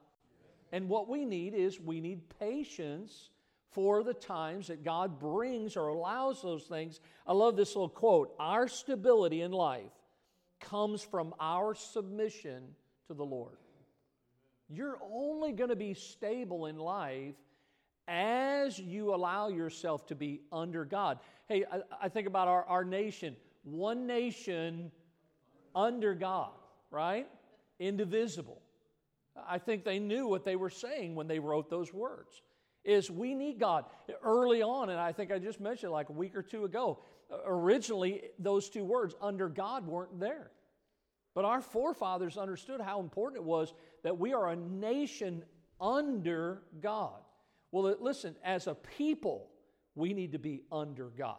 And 0.70 0.88
what 0.88 1.08
we 1.08 1.24
need 1.24 1.54
is 1.54 1.80
we 1.80 2.00
need 2.00 2.20
patience 2.38 3.30
for 3.70 4.02
the 4.02 4.14
times 4.14 4.66
that 4.68 4.84
God 4.84 5.18
brings 5.18 5.76
or 5.76 5.88
allows 5.88 6.42
those 6.42 6.64
things. 6.64 7.00
I 7.26 7.32
love 7.32 7.56
this 7.56 7.74
little 7.74 7.88
quote 7.88 8.34
Our 8.38 8.68
stability 8.68 9.40
in 9.40 9.50
life 9.50 9.90
comes 10.60 11.02
from 11.02 11.34
our 11.40 11.74
submission 11.74 12.62
to 13.08 13.14
the 13.14 13.24
Lord. 13.24 13.56
You're 14.68 14.98
only 15.12 15.52
going 15.52 15.70
to 15.70 15.76
be 15.76 15.94
stable 15.94 16.66
in 16.66 16.78
life 16.78 17.34
as 18.08 18.78
you 18.78 19.14
allow 19.14 19.48
yourself 19.48 20.06
to 20.06 20.14
be 20.14 20.40
under 20.50 20.84
God. 20.84 21.18
Hey, 21.48 21.64
I, 21.70 21.80
I 22.02 22.08
think 22.08 22.26
about 22.26 22.48
our, 22.48 22.64
our 22.64 22.84
nation 22.84 23.36
one 23.62 24.06
nation 24.06 24.90
under 25.74 26.14
God, 26.14 26.52
right? 26.90 27.28
Indivisible. 27.78 28.60
I 29.48 29.58
think 29.58 29.84
they 29.84 29.98
knew 29.98 30.26
what 30.26 30.44
they 30.44 30.56
were 30.56 30.70
saying 30.70 31.14
when 31.14 31.26
they 31.26 31.38
wrote 31.38 31.70
those 31.70 31.92
words. 31.92 32.42
Is 32.84 33.10
we 33.10 33.34
need 33.34 33.60
God. 33.60 33.84
Early 34.22 34.60
on, 34.60 34.90
and 34.90 34.98
I 34.98 35.12
think 35.12 35.30
I 35.30 35.38
just 35.38 35.60
mentioned 35.60 35.92
like 35.92 36.08
a 36.08 36.12
week 36.12 36.36
or 36.36 36.42
two 36.42 36.64
ago, 36.64 36.98
originally 37.46 38.22
those 38.38 38.68
two 38.68 38.84
words, 38.84 39.14
under 39.20 39.48
God, 39.48 39.86
weren't 39.86 40.18
there. 40.18 40.50
But 41.34 41.44
our 41.44 41.62
forefathers 41.62 42.36
understood 42.36 42.80
how 42.80 43.00
important 43.00 43.40
it 43.40 43.44
was 43.44 43.72
that 44.02 44.18
we 44.18 44.34
are 44.34 44.50
a 44.50 44.56
nation 44.56 45.44
under 45.80 46.62
God. 46.80 47.20
Well, 47.70 47.96
listen, 48.00 48.36
as 48.44 48.66
a 48.66 48.74
people, 48.74 49.48
we 49.94 50.12
need 50.12 50.32
to 50.32 50.38
be 50.38 50.62
under 50.70 51.06
God. 51.08 51.38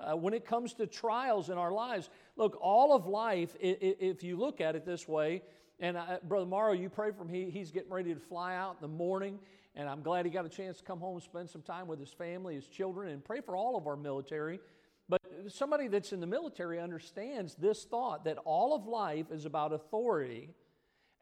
Uh, 0.00 0.16
when 0.16 0.32
it 0.32 0.46
comes 0.46 0.74
to 0.74 0.86
trials 0.86 1.50
in 1.50 1.58
our 1.58 1.72
lives, 1.72 2.08
look, 2.36 2.56
all 2.60 2.94
of 2.94 3.06
life, 3.06 3.56
if 3.60 4.22
you 4.22 4.36
look 4.36 4.60
at 4.60 4.76
it 4.76 4.86
this 4.86 5.08
way, 5.08 5.42
and 5.80 5.98
I, 5.98 6.18
Brother 6.22 6.46
Morrow, 6.46 6.72
you 6.72 6.88
pray 6.88 7.10
for 7.10 7.22
him. 7.22 7.28
He, 7.28 7.50
he's 7.50 7.70
getting 7.70 7.90
ready 7.90 8.14
to 8.14 8.20
fly 8.20 8.54
out 8.54 8.76
in 8.80 8.82
the 8.82 8.96
morning, 8.96 9.38
and 9.74 9.88
I'm 9.88 10.02
glad 10.02 10.24
he 10.24 10.30
got 10.30 10.44
a 10.44 10.48
chance 10.48 10.78
to 10.78 10.84
come 10.84 11.00
home 11.00 11.14
and 11.14 11.22
spend 11.22 11.50
some 11.50 11.62
time 11.62 11.86
with 11.86 11.98
his 11.98 12.12
family, 12.12 12.54
his 12.54 12.66
children, 12.66 13.10
and 13.10 13.24
pray 13.24 13.40
for 13.40 13.56
all 13.56 13.76
of 13.76 13.86
our 13.86 13.96
military. 13.96 14.60
But 15.08 15.20
somebody 15.48 15.88
that's 15.88 16.12
in 16.12 16.20
the 16.20 16.26
military 16.26 16.80
understands 16.80 17.54
this 17.54 17.84
thought 17.84 18.24
that 18.24 18.38
all 18.44 18.74
of 18.74 18.86
life 18.86 19.26
is 19.32 19.46
about 19.46 19.72
authority 19.72 20.50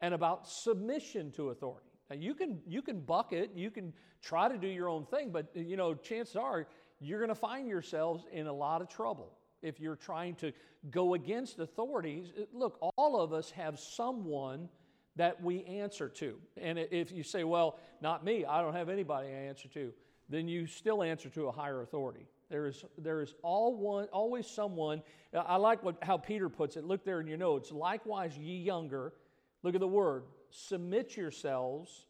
and 0.01 0.13
about 0.13 0.47
submission 0.47 1.31
to 1.31 1.49
authority. 1.49 1.87
Now 2.09 2.15
you 2.17 2.35
can 2.35 2.59
you 2.67 2.81
can 2.81 2.99
buck 2.99 3.33
it, 3.33 3.51
you 3.55 3.71
can 3.71 3.93
try 4.21 4.49
to 4.49 4.57
do 4.57 4.67
your 4.67 4.89
own 4.89 5.05
thing, 5.05 5.31
but 5.31 5.47
you 5.55 5.77
know 5.77 5.93
chances 5.93 6.35
are 6.35 6.67
you're 6.99 7.19
going 7.19 7.29
to 7.29 7.35
find 7.35 7.67
yourselves 7.67 8.25
in 8.31 8.47
a 8.47 8.53
lot 8.53 8.81
of 8.81 8.89
trouble 8.89 9.33
if 9.61 9.79
you're 9.79 9.95
trying 9.95 10.35
to 10.35 10.51
go 10.91 11.13
against 11.13 11.59
authorities. 11.59 12.31
Look, 12.53 12.77
all 12.95 13.19
of 13.19 13.33
us 13.33 13.51
have 13.51 13.79
someone 13.79 14.69
that 15.15 15.41
we 15.43 15.63
answer 15.65 16.09
to. 16.09 16.37
And 16.57 16.77
if 16.77 17.11
you 17.11 17.23
say, 17.23 17.43
well, 17.43 17.79
not 18.01 18.23
me, 18.23 18.45
I 18.45 18.61
don't 18.61 18.75
have 18.75 18.89
anybody 18.89 19.29
I 19.29 19.47
answer 19.47 19.67
to, 19.69 19.91
then 20.29 20.47
you 20.47 20.67
still 20.67 21.01
answer 21.01 21.29
to 21.29 21.47
a 21.47 21.51
higher 21.51 21.81
authority. 21.81 22.27
There 22.49 22.67
is, 22.67 22.85
there 22.97 23.21
is 23.21 23.33
all 23.41 23.75
one, 23.75 24.05
always 24.13 24.47
someone. 24.47 25.01
I 25.33 25.57
like 25.57 25.83
what, 25.83 25.97
how 26.01 26.17
Peter 26.17 26.49
puts 26.49 26.77
it. 26.77 26.83
Look 26.83 27.03
there 27.03 27.19
in 27.19 27.27
your 27.27 27.37
notes. 27.37 27.71
Likewise, 27.71 28.37
ye 28.37 28.57
younger, 28.57 29.13
look 29.63 29.75
at 29.75 29.81
the 29.81 29.87
word, 29.87 30.23
submit 30.49 31.17
yourselves 31.17 32.05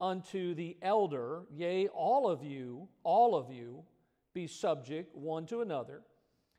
unto 0.00 0.54
the 0.54 0.76
elder, 0.82 1.42
yea, 1.50 1.88
all 1.88 2.28
of 2.28 2.42
you, 2.44 2.88
all 3.02 3.34
of 3.34 3.50
you, 3.50 3.82
be 4.38 4.46
subject 4.46 5.16
one 5.16 5.46
to 5.46 5.60
another 5.60 6.02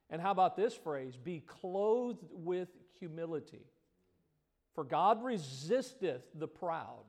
and 0.10 0.22
how 0.22 0.32
about 0.32 0.56
this 0.56 0.74
phrase? 0.74 1.16
Be 1.16 1.42
clothed 1.46 2.26
with 2.32 2.70
humility. 3.00 3.66
For 4.74 4.84
God 4.84 5.24
resisteth 5.24 6.24
the 6.34 6.48
proud, 6.48 7.04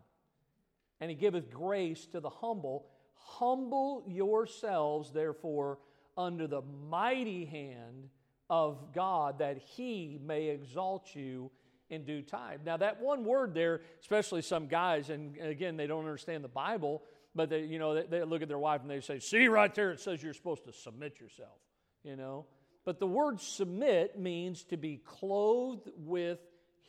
and 1.00 1.10
he 1.10 1.16
giveth 1.16 1.50
grace 1.50 2.06
to 2.06 2.20
the 2.20 2.28
humble. 2.28 2.86
Humble 3.14 4.04
yourselves, 4.06 5.12
therefore, 5.12 5.78
under 6.16 6.46
the 6.46 6.62
mighty 6.90 7.46
hand 7.46 8.10
of 8.50 8.92
God, 8.92 9.38
that 9.38 9.58
he 9.58 10.18
may 10.22 10.48
exalt 10.48 11.14
you 11.14 11.50
in 11.88 12.04
due 12.04 12.22
time. 12.22 12.60
Now, 12.64 12.76
that 12.76 13.00
one 13.00 13.24
word 13.24 13.54
there, 13.54 13.80
especially 14.00 14.42
some 14.42 14.66
guys, 14.66 15.10
and 15.10 15.38
again, 15.38 15.76
they 15.76 15.86
don't 15.86 16.04
understand 16.04 16.44
the 16.44 16.48
Bible, 16.48 17.02
but 17.34 17.50
they, 17.50 17.62
you 17.62 17.78
know, 17.78 17.94
they, 17.94 18.02
they 18.02 18.24
look 18.24 18.42
at 18.42 18.48
their 18.48 18.58
wife 18.58 18.82
and 18.82 18.90
they 18.90 19.00
say, 19.00 19.18
"See 19.18 19.48
right 19.48 19.74
there, 19.74 19.92
it 19.92 20.00
says 20.00 20.22
you're 20.22 20.34
supposed 20.34 20.64
to 20.64 20.72
submit 20.72 21.20
yourself." 21.20 21.58
You 22.02 22.16
know, 22.16 22.46
but 22.84 22.98
the 22.98 23.06
word 23.06 23.40
submit 23.40 24.18
means 24.18 24.64
to 24.64 24.76
be 24.76 24.96
clothed 24.96 25.90
with 25.96 26.38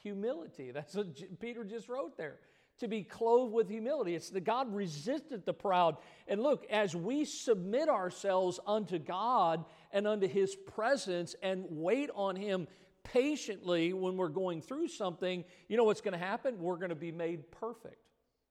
humility. 0.02 0.72
That's 0.74 0.96
what 0.96 1.40
Peter 1.40 1.64
just 1.64 1.90
wrote 1.90 2.18
there. 2.18 2.40
To 2.80 2.88
be 2.88 3.04
clothed 3.04 3.54
with 3.54 3.70
humility. 3.70 4.16
It's 4.16 4.32
that 4.32 4.44
God 4.44 4.74
resisted 4.74 5.46
the 5.46 5.54
proud. 5.54 5.98
And 6.28 6.42
look, 6.42 6.66
as 6.72 6.96
we 6.96 7.26
submit 7.26 7.90
ourselves 7.90 8.60
unto 8.66 8.98
God 8.98 9.66
and 9.92 10.08
unto 10.08 10.28
His 10.28 10.56
presence 10.56 11.36
and 11.44 11.66
wait 11.70 12.10
on 12.16 12.36
Him 12.36 12.68
patiently 13.04 13.94
when 13.94 14.18
we're 14.18 14.30
going 14.30 14.62
through 14.62 14.88
something, 14.88 15.44
you 15.68 15.78
know 15.78 15.84
what's 15.84 16.02
going 16.02 16.14
to 16.14 16.26
happen? 16.26 16.60
We're 16.60 16.78
going 16.78 16.90
to 16.90 16.96
be 16.96 17.12
made 17.12 17.52
perfect. 17.52 17.98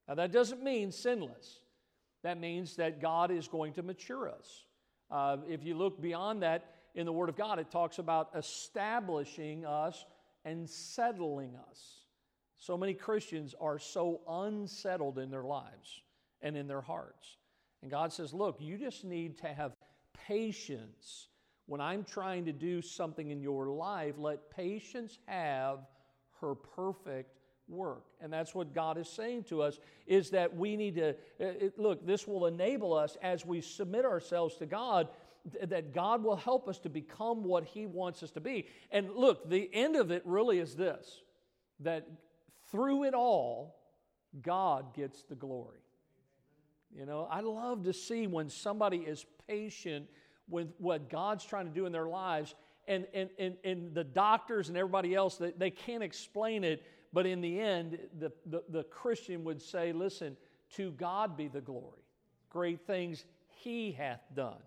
Now, 0.07 0.15
that 0.15 0.33
doesn't 0.33 0.63
mean 0.63 0.93
sinless, 0.93 1.61
that 2.23 2.39
means 2.39 2.77
that 2.77 3.01
God 3.01 3.31
is 3.31 3.49
going 3.49 3.73
to 3.75 3.83
mature 3.83 4.29
us. 4.29 4.65
Uh, 5.11 5.39
if 5.49 5.65
you 5.65 5.75
look 5.75 6.01
beyond 6.01 6.43
that, 6.43 6.75
in 6.95 7.07
the 7.07 7.13
Word 7.13 7.29
of 7.29 7.37
God, 7.37 7.59
it 7.59 7.71
talks 7.71 7.99
about 7.99 8.31
establishing 8.37 9.65
us 9.65 10.05
and 10.45 10.69
settling 10.69 11.55
us. 11.71 12.01
So 12.57 12.77
many 12.77 12.95
Christians 12.95 13.55
are 13.61 13.79
so 13.79 14.21
unsettled 14.29 15.19
in 15.19 15.31
their 15.31 15.45
lives 15.45 16.03
and 16.43 16.57
in 16.57 16.67
their 16.67 16.81
hearts. 16.81 17.37
And 17.83 17.91
God 17.91 18.13
says, 18.13 18.35
Look, 18.35 18.57
you 18.61 18.77
just 18.77 19.05
need 19.05 19.39
to 19.39 19.49
have 19.49 19.73
patience. 20.27 21.29
When 21.67 21.81
I'm 21.81 22.05
trying 22.05 22.45
to 22.47 22.53
do 22.53 22.83
something 22.83 23.31
in 23.31 23.41
your 23.41 23.69
life, 23.69 24.17
let 24.19 24.51
patience 24.51 25.19
have 25.27 25.79
her 26.41 26.55
perfect 26.55 27.40
work. 27.71 28.05
And 28.21 28.33
that's 28.33 28.55
what 28.55 28.75
God 28.75 28.99
is 28.99 29.09
saying 29.09 29.45
to 29.45 29.63
us 29.63 29.79
is 30.07 30.31
that 30.31 30.57
we 30.57 30.77
need 30.77 30.97
to 30.97 31.15
it, 31.39 31.79
look, 31.79 32.05
this 32.07 32.27
will 32.27 32.47
enable 32.47 32.93
us 32.93 33.17
as 33.23 33.47
we 33.47 33.61
submit 33.61 34.05
ourselves 34.05 34.57
to 34.57 34.67
God 34.67 35.09
that 35.63 35.95
God 35.95 36.23
will 36.23 36.37
help 36.37 36.69
us 36.69 36.79
to 36.81 36.91
become 36.91 37.45
what 37.45 37.65
He 37.65 37.87
wants 37.87 38.23
us 38.23 38.31
to 38.33 38.41
be. 38.41 38.67
And 38.91 39.11
look, 39.15 39.49
the 39.49 39.71
end 39.73 39.97
of 39.97 40.11
it 40.11 40.23
really 40.27 40.59
is 40.59 40.75
this 40.75 41.23
that 41.81 42.07
through 42.71 43.05
it 43.05 43.15
all, 43.15 43.81
God 44.43 44.95
gets 44.95 45.23
the 45.25 45.35
glory. 45.35 45.81
You 46.95 47.07
know, 47.07 47.27
I 47.31 47.41
love 47.41 47.85
to 47.85 47.93
see 47.93 48.27
when 48.27 48.51
somebody 48.51 48.99
is 48.99 49.25
patient 49.49 50.07
with 50.49 50.73
what 50.79 51.09
God's 51.09 51.45
trying 51.45 51.67
to 51.67 51.73
do 51.73 51.87
in 51.87 51.93
their 51.93 52.09
lives, 52.09 52.55
and, 52.87 53.07
and, 53.15 53.31
and, 53.39 53.57
and 53.65 53.95
the 53.95 54.05
doctors 54.05 54.69
and 54.69 54.77
everybody 54.77 55.15
else, 55.15 55.37
they, 55.37 55.53
they 55.53 55.71
can't 55.71 56.03
explain 56.03 56.65
it, 56.65 56.83
but 57.13 57.27
in 57.27 57.41
the 57.41 57.59
end, 57.59 57.99
the, 58.19 58.33
the, 58.47 58.63
the 58.69 58.85
Christian 58.85 59.45
would 59.45 59.61
say, 59.61 59.93
Listen, 59.93 60.37
to 60.77 60.93
God 60.93 61.37
be 61.37 61.49
the 61.49 61.61
glory. 61.61 62.05
Great 62.49 62.87
things 62.87 63.25
He 63.49 63.93
hath 63.93 64.23
done. 64.35 64.63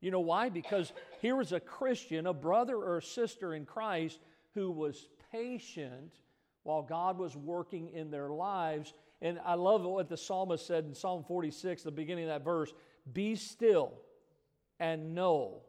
You 0.00 0.10
know 0.10 0.20
why? 0.20 0.48
Because 0.48 0.92
here 1.20 1.36
was 1.36 1.52
a 1.52 1.60
Christian, 1.60 2.26
a 2.26 2.34
brother 2.34 2.76
or 2.76 3.00
sister 3.00 3.54
in 3.54 3.64
Christ 3.64 4.18
who 4.54 4.70
was 4.70 5.08
patient 5.32 6.12
while 6.62 6.82
God 6.82 7.18
was 7.18 7.36
working 7.36 7.88
in 7.88 8.10
their 8.10 8.28
lives. 8.28 8.92
And 9.22 9.38
I 9.44 9.54
love 9.54 9.82
what 9.82 10.08
the 10.08 10.16
psalmist 10.16 10.66
said 10.66 10.84
in 10.84 10.94
Psalm 10.94 11.24
46, 11.24 11.84
the 11.84 11.90
beginning 11.90 12.24
of 12.24 12.30
that 12.30 12.44
verse 12.44 12.72
Be 13.12 13.36
still 13.36 13.92
and 14.80 15.14
know 15.14 15.62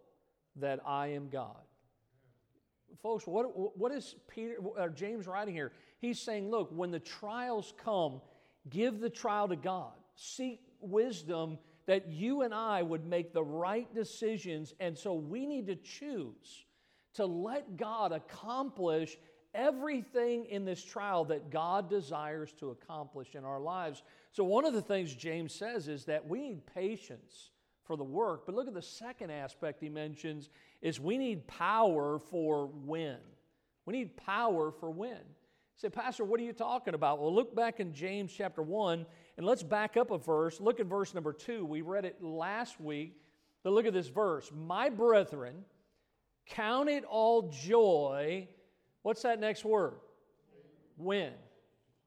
that 0.58 0.80
I 0.86 1.08
am 1.08 1.30
God. 1.30 1.56
Folks, 3.02 3.28
what, 3.28 3.78
what 3.78 3.92
is 3.92 4.16
Peter 4.28 4.56
or 4.58 4.90
James 4.90 5.28
writing 5.28 5.54
here? 5.54 5.72
He's 6.06 6.20
saying, 6.20 6.52
look, 6.52 6.70
when 6.72 6.92
the 6.92 7.00
trials 7.00 7.74
come, 7.84 8.22
give 8.70 9.00
the 9.00 9.10
trial 9.10 9.48
to 9.48 9.56
God. 9.56 9.94
Seek 10.16 10.62
wisdom 10.80 11.58
that 11.88 12.08
you 12.10 12.44
and 12.44 12.54
I 12.54 12.84
would 12.84 13.06
make 13.06 13.34
the 13.34 13.44
right 13.44 13.92
decisions. 13.94 14.76
And 14.80 14.96
so 14.96 15.16
we 15.16 15.48
need 15.48 15.66
to 15.66 15.76
choose 15.76 16.66
to 17.16 17.26
let 17.26 17.76
God 17.78 18.12
accomplish 18.12 19.18
everything 19.56 20.46
in 20.46 20.64
this 20.64 20.84
trial 20.84 21.26
that 21.26 21.50
God 21.50 21.90
desires 21.90 22.54
to 22.60 22.70
accomplish 22.70 23.34
in 23.34 23.44
our 23.44 23.60
lives. 23.60 24.04
So, 24.32 24.44
one 24.44 24.66
of 24.66 24.74
the 24.74 24.82
things 24.82 25.16
James 25.16 25.56
says 25.56 25.88
is 25.88 26.06
that 26.06 26.28
we 26.28 26.40
need 26.42 26.66
patience 26.68 27.52
for 27.84 27.98
the 27.98 28.04
work. 28.04 28.46
But 28.46 28.54
look 28.54 28.68
at 28.68 28.74
the 28.74 28.82
second 28.82 29.32
aspect 29.32 29.80
he 29.80 29.90
mentions 29.90 30.50
is 30.82 31.00
we 31.00 31.18
need 31.18 31.48
power 31.48 32.20
for 32.20 32.68
when. 32.68 33.18
We 33.86 33.94
need 33.94 34.18
power 34.18 34.72
for 34.72 34.92
when. 34.92 35.22
Say, 35.78 35.90
Pastor, 35.90 36.24
what 36.24 36.40
are 36.40 36.44
you 36.44 36.54
talking 36.54 36.94
about? 36.94 37.20
Well, 37.20 37.34
look 37.34 37.54
back 37.54 37.80
in 37.80 37.94
James 37.94 38.32
chapter 38.32 38.62
1 38.62 39.06
and 39.38 39.46
let's 39.46 39.62
back 39.62 39.98
up 39.98 40.10
a 40.10 40.18
verse. 40.18 40.62
Look 40.62 40.80
at 40.80 40.86
verse 40.86 41.14
number 41.14 41.34
two. 41.34 41.66
We 41.66 41.82
read 41.82 42.06
it 42.06 42.24
last 42.24 42.80
week. 42.80 43.18
But 43.62 43.74
look 43.74 43.86
at 43.86 43.94
this 43.94 44.08
verse. 44.08 44.52
My 44.56 44.90
brethren, 44.90 45.66
count 46.46 46.88
it 46.88 47.04
all 47.04 47.50
joy. 47.50 48.48
What's 49.02 49.24
that 49.24 49.40
next 49.40 49.66
word? 49.66 49.96
When. 50.98 51.34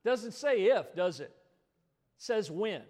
Doesn't 0.04 0.32
say 0.32 0.66
if, 0.66 0.94
does 0.94 1.20
it? 1.20 1.24
It 1.24 1.32
says 2.16 2.50
when. 2.50 2.82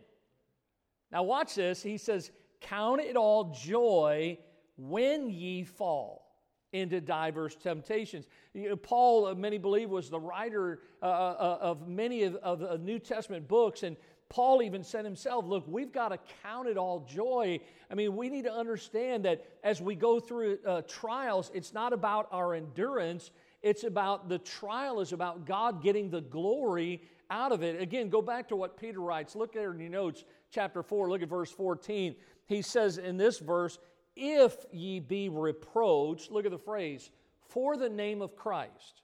Now 1.10 1.24
watch 1.24 1.56
this. 1.56 1.82
He 1.82 1.96
says, 1.96 2.30
Count 2.60 3.00
it 3.00 3.16
all 3.16 3.52
joy 3.52 4.38
when 4.76 5.30
ye 5.30 5.64
fall 5.64 6.27
into 6.72 7.00
diverse 7.00 7.54
temptations. 7.56 8.26
You 8.52 8.70
know, 8.70 8.76
Paul, 8.76 9.26
uh, 9.26 9.34
many 9.34 9.58
believe, 9.58 9.90
was 9.90 10.10
the 10.10 10.20
writer 10.20 10.80
uh, 11.02 11.06
uh, 11.06 11.58
of 11.60 11.88
many 11.88 12.24
of, 12.24 12.36
of 12.36 12.60
the 12.60 12.78
New 12.78 12.98
Testament 12.98 13.48
books, 13.48 13.82
and 13.82 13.96
Paul 14.28 14.62
even 14.62 14.84
said 14.84 15.04
himself, 15.04 15.46
Look, 15.46 15.64
we've 15.66 15.92
got 15.92 16.08
to 16.08 16.18
count 16.42 16.68
it 16.68 16.76
all 16.76 17.00
joy. 17.00 17.60
I 17.90 17.94
mean, 17.94 18.14
we 18.16 18.28
need 18.28 18.44
to 18.44 18.52
understand 18.52 19.24
that 19.24 19.44
as 19.64 19.80
we 19.80 19.94
go 19.94 20.20
through 20.20 20.58
uh, 20.66 20.82
trials, 20.82 21.50
it's 21.54 21.72
not 21.72 21.92
about 21.92 22.28
our 22.30 22.54
endurance, 22.54 23.30
it's 23.62 23.84
about 23.84 24.28
the 24.28 24.38
trial 24.38 25.00
is 25.00 25.12
about 25.12 25.46
God 25.46 25.82
getting 25.82 26.10
the 26.10 26.20
glory 26.20 27.02
out 27.30 27.52
of 27.52 27.62
it. 27.62 27.80
Again, 27.80 28.08
go 28.08 28.22
back 28.22 28.48
to 28.48 28.56
what 28.56 28.78
Peter 28.78 29.00
writes. 29.00 29.34
Look 29.34 29.52
there 29.52 29.72
in 29.72 29.80
your 29.80 29.90
notes, 29.90 30.24
chapter 30.50 30.82
4, 30.82 31.08
look 31.08 31.22
at 31.22 31.28
verse 31.28 31.50
14. 31.50 32.14
He 32.46 32.62
says 32.62 32.98
in 32.98 33.16
this 33.16 33.38
verse, 33.38 33.78
If 34.20 34.66
ye 34.72 34.98
be 34.98 35.28
reproached, 35.28 36.32
look 36.32 36.44
at 36.44 36.50
the 36.50 36.58
phrase, 36.58 37.10
for 37.40 37.76
the 37.76 37.88
name 37.88 38.20
of 38.20 38.34
Christ, 38.34 39.02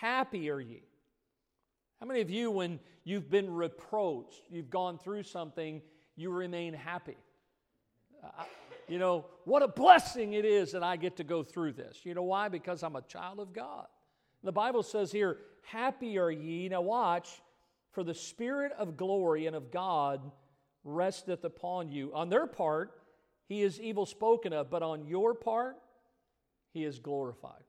happy 0.00 0.50
are 0.50 0.60
ye. 0.60 0.82
How 2.00 2.06
many 2.06 2.20
of 2.20 2.28
you, 2.28 2.50
when 2.50 2.80
you've 3.04 3.30
been 3.30 3.54
reproached, 3.54 4.42
you've 4.50 4.68
gone 4.68 4.98
through 4.98 5.22
something, 5.22 5.80
you 6.16 6.30
remain 6.30 6.74
happy? 6.74 7.16
You 8.88 8.98
know, 8.98 9.26
what 9.44 9.62
a 9.62 9.68
blessing 9.68 10.32
it 10.32 10.44
is 10.44 10.72
that 10.72 10.82
I 10.82 10.96
get 10.96 11.16
to 11.18 11.24
go 11.24 11.44
through 11.44 11.74
this. 11.74 12.00
You 12.02 12.14
know 12.14 12.24
why? 12.24 12.48
Because 12.48 12.82
I'm 12.82 12.96
a 12.96 13.02
child 13.02 13.38
of 13.38 13.52
God. 13.52 13.86
The 14.42 14.52
Bible 14.52 14.82
says 14.82 15.12
here, 15.12 15.38
Happy 15.62 16.18
are 16.18 16.32
ye. 16.32 16.68
Now, 16.68 16.80
watch, 16.80 17.40
for 17.92 18.02
the 18.02 18.14
Spirit 18.14 18.72
of 18.76 18.96
glory 18.96 19.46
and 19.46 19.54
of 19.54 19.70
God 19.70 20.32
resteth 20.82 21.44
upon 21.44 21.92
you. 21.92 22.12
On 22.12 22.28
their 22.28 22.48
part, 22.48 23.01
he 23.48 23.62
is 23.62 23.80
evil 23.80 24.06
spoken 24.06 24.52
of, 24.52 24.70
but 24.70 24.82
on 24.82 25.06
your 25.06 25.34
part, 25.34 25.76
he 26.72 26.84
is 26.84 26.98
glorified. 26.98 27.64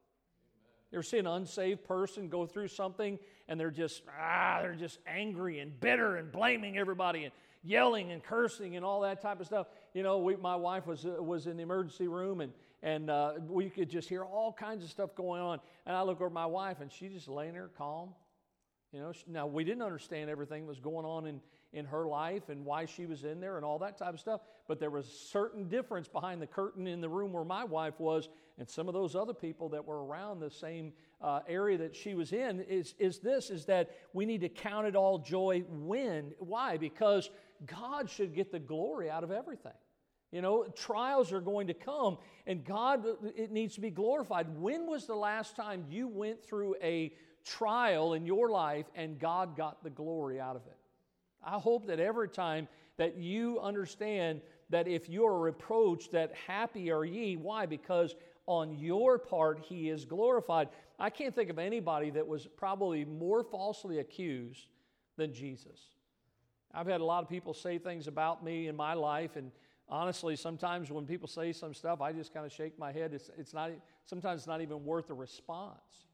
You 0.91 0.97
ever 0.97 1.03
see 1.03 1.17
an 1.17 1.25
unsaved 1.25 1.83
person 1.85 2.29
go 2.29 2.45
through 2.45 2.67
something 2.67 3.17
and 3.47 3.59
they're 3.59 3.71
just, 3.71 4.03
ah, 4.15 4.59
they're 4.61 4.75
just 4.75 4.99
angry 5.07 5.59
and 5.59 5.79
bitter 5.79 6.17
and 6.17 6.31
blaming 6.31 6.77
everybody 6.77 7.23
and 7.23 7.33
yelling 7.63 8.11
and 8.11 8.23
cursing 8.23 8.75
and 8.75 8.85
all 8.85 9.01
that 9.01 9.19
type 9.19 9.39
of 9.39 9.47
stuff. 9.47 9.67
You 9.95 10.03
know, 10.03 10.19
we, 10.19 10.35
my 10.35 10.55
wife 10.55 10.85
was, 10.85 11.03
uh, 11.05 11.21
was 11.21 11.47
in 11.47 11.57
the 11.57 11.63
emergency 11.63 12.07
room 12.07 12.41
and, 12.41 12.53
and 12.83 13.09
uh, 13.09 13.33
we 13.47 13.71
could 13.71 13.89
just 13.89 14.07
hear 14.07 14.23
all 14.23 14.53
kinds 14.53 14.83
of 14.83 14.89
stuff 14.91 15.15
going 15.15 15.41
on. 15.41 15.59
And 15.87 15.95
I 15.95 16.03
look 16.03 16.21
over 16.21 16.29
my 16.29 16.45
wife 16.45 16.79
and 16.79 16.91
she's 16.91 17.13
just 17.13 17.27
laying 17.27 17.53
there 17.53 17.69
calm. 17.75 18.09
You 18.91 18.99
know, 18.99 19.13
she, 19.13 19.23
now 19.27 19.47
we 19.47 19.63
didn't 19.63 19.81
understand 19.81 20.29
everything 20.29 20.63
that 20.63 20.69
was 20.69 20.79
going 20.79 21.07
on 21.07 21.25
in, 21.25 21.41
in 21.73 21.85
her 21.85 22.05
life 22.05 22.49
and 22.49 22.63
why 22.63 22.85
she 22.85 23.05
was 23.05 23.23
in 23.23 23.39
there 23.39 23.57
and 23.57 23.65
all 23.65 23.79
that 23.79 23.97
type 23.97 24.13
of 24.13 24.19
stuff. 24.19 24.41
But 24.67 24.79
there 24.79 24.91
was 24.91 25.07
a 25.07 25.09
certain 25.09 25.67
difference 25.67 26.07
behind 26.07 26.41
the 26.41 26.47
curtain 26.47 26.87
in 26.87 27.01
the 27.01 27.09
room 27.09 27.33
where 27.33 27.43
my 27.43 27.63
wife 27.63 27.99
was 27.99 28.29
and 28.59 28.69
some 28.69 28.87
of 28.87 28.93
those 28.93 29.15
other 29.15 29.33
people 29.33 29.69
that 29.69 29.83
were 29.83 30.05
around 30.05 30.39
the 30.39 30.51
same 30.51 30.93
uh, 31.21 31.39
area 31.47 31.77
that 31.79 31.95
she 31.95 32.13
was 32.13 32.31
in 32.31 32.61
is, 32.61 32.93
is 32.99 33.19
this 33.19 33.49
is 33.49 33.65
that 33.65 33.89
we 34.13 34.25
need 34.25 34.41
to 34.41 34.49
count 34.49 34.85
it 34.85 34.95
all 34.95 35.17
joy 35.17 35.63
when 35.69 36.33
why? 36.37 36.77
Because 36.77 37.29
god 37.65 38.09
should 38.09 38.35
get 38.35 38.51
the 38.51 38.59
glory 38.59 39.09
out 39.09 39.23
of 39.23 39.31
everything. 39.31 39.71
You 40.31 40.41
know 40.41 40.65
trials 40.75 41.31
are 41.31 41.41
going 41.41 41.67
to 41.67 41.73
come 41.73 42.17
and 42.45 42.63
god 42.63 43.05
it 43.35 43.51
needs 43.51 43.75
to 43.75 43.81
be 43.81 43.89
glorified. 43.89 44.47
When 44.59 44.85
was 44.85 45.07
the 45.07 45.15
last 45.15 45.55
time 45.55 45.85
you 45.89 46.07
went 46.07 46.43
through 46.43 46.75
a 46.83 47.13
trial 47.45 48.13
in 48.13 48.25
your 48.25 48.49
life 48.49 48.85
and 48.95 49.19
god 49.19 49.57
got 49.57 49.83
the 49.83 49.89
glory 49.89 50.39
out 50.39 50.55
of 50.55 50.61
it 50.67 50.77
i 51.45 51.57
hope 51.57 51.85
that 51.87 51.99
every 51.99 52.29
time 52.29 52.67
that 52.97 53.17
you 53.17 53.59
understand 53.59 54.41
that 54.69 54.87
if 54.87 55.09
you're 55.09 55.39
reproached 55.39 56.11
that 56.11 56.33
happy 56.47 56.91
are 56.91 57.05
ye 57.05 57.35
why 57.35 57.65
because 57.65 58.15
on 58.45 58.77
your 58.77 59.17
part 59.17 59.59
he 59.59 59.89
is 59.89 60.05
glorified. 60.05 60.69
I 60.99 61.09
can't 61.09 61.33
think 61.33 61.49
of 61.49 61.59
anybody 61.59 62.09
that 62.11 62.27
was 62.27 62.47
probably 62.57 63.05
more 63.05 63.43
falsely 63.43 63.99
accused 63.99 64.67
than 65.17 65.33
Jesus. 65.33 65.79
I've 66.73 66.87
had 66.87 67.01
a 67.01 67.05
lot 67.05 67.23
of 67.23 67.29
people 67.29 67.53
say 67.53 67.77
things 67.77 68.07
about 68.07 68.43
me 68.43 68.67
in 68.67 68.75
my 68.75 68.93
life, 68.93 69.35
and 69.35 69.51
honestly, 69.87 70.35
sometimes 70.35 70.91
when 70.91 71.05
people 71.05 71.27
say 71.27 71.51
some 71.51 71.73
stuff, 71.73 72.01
I 72.01 72.11
just 72.11 72.33
kind 72.33 72.45
of 72.45 72.51
shake 72.51 72.79
my 72.79 72.91
head. 72.91 73.13
It's, 73.13 73.29
it's 73.37 73.53
not, 73.53 73.71
sometimes 74.05 74.41
it's 74.41 74.47
not 74.47 74.61
even 74.61 74.83
worth 74.83 75.09
a 75.09 75.13
response. 75.13 76.07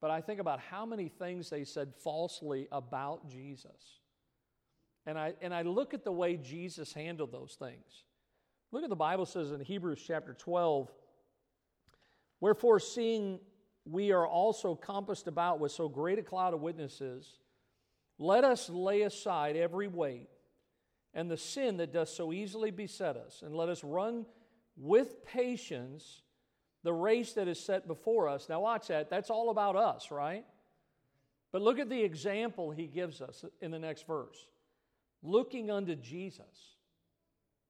But 0.00 0.10
I 0.10 0.20
think 0.20 0.40
about 0.40 0.60
how 0.60 0.84
many 0.84 1.08
things 1.08 1.50
they 1.50 1.64
said 1.64 1.92
falsely 2.02 2.66
about 2.72 3.28
Jesus. 3.28 4.00
And 5.06 5.18
I, 5.18 5.34
and 5.40 5.54
I 5.54 5.62
look 5.62 5.94
at 5.94 6.04
the 6.04 6.12
way 6.12 6.36
Jesus 6.36 6.92
handled 6.92 7.32
those 7.32 7.56
things. 7.58 8.04
Look 8.72 8.84
at 8.84 8.90
the 8.90 8.96
Bible 8.96 9.26
says 9.26 9.50
in 9.50 9.60
Hebrews 9.60 10.02
chapter 10.06 10.34
12, 10.34 10.90
Wherefore, 12.40 12.80
seeing 12.80 13.40
we 13.84 14.12
are 14.12 14.26
also 14.26 14.74
compassed 14.74 15.26
about 15.26 15.60
with 15.60 15.72
so 15.72 15.88
great 15.88 16.18
a 16.18 16.22
cloud 16.22 16.54
of 16.54 16.60
witnesses, 16.60 17.38
let 18.18 18.44
us 18.44 18.68
lay 18.70 19.02
aside 19.02 19.56
every 19.56 19.88
weight 19.88 20.28
and 21.12 21.30
the 21.30 21.36
sin 21.36 21.78
that 21.78 21.92
does 21.92 22.14
so 22.14 22.32
easily 22.32 22.70
beset 22.70 23.16
us, 23.16 23.42
and 23.44 23.54
let 23.54 23.68
us 23.68 23.82
run 23.82 24.26
with 24.76 25.24
patience 25.24 26.22
the 26.82 26.92
race 26.92 27.32
that 27.34 27.48
is 27.48 27.58
set 27.58 27.86
before 27.86 28.28
us. 28.28 28.48
Now, 28.48 28.60
watch 28.60 28.88
that. 28.88 29.10
That's 29.10 29.28
all 29.28 29.50
about 29.50 29.76
us, 29.76 30.10
right? 30.10 30.44
But 31.52 31.62
look 31.62 31.78
at 31.78 31.90
the 31.90 32.02
example 32.02 32.70
he 32.70 32.86
gives 32.86 33.20
us 33.20 33.44
in 33.60 33.70
the 33.70 33.78
next 33.78 34.06
verse 34.06 34.46
looking 35.22 35.70
unto 35.70 35.94
Jesus. 35.94 36.76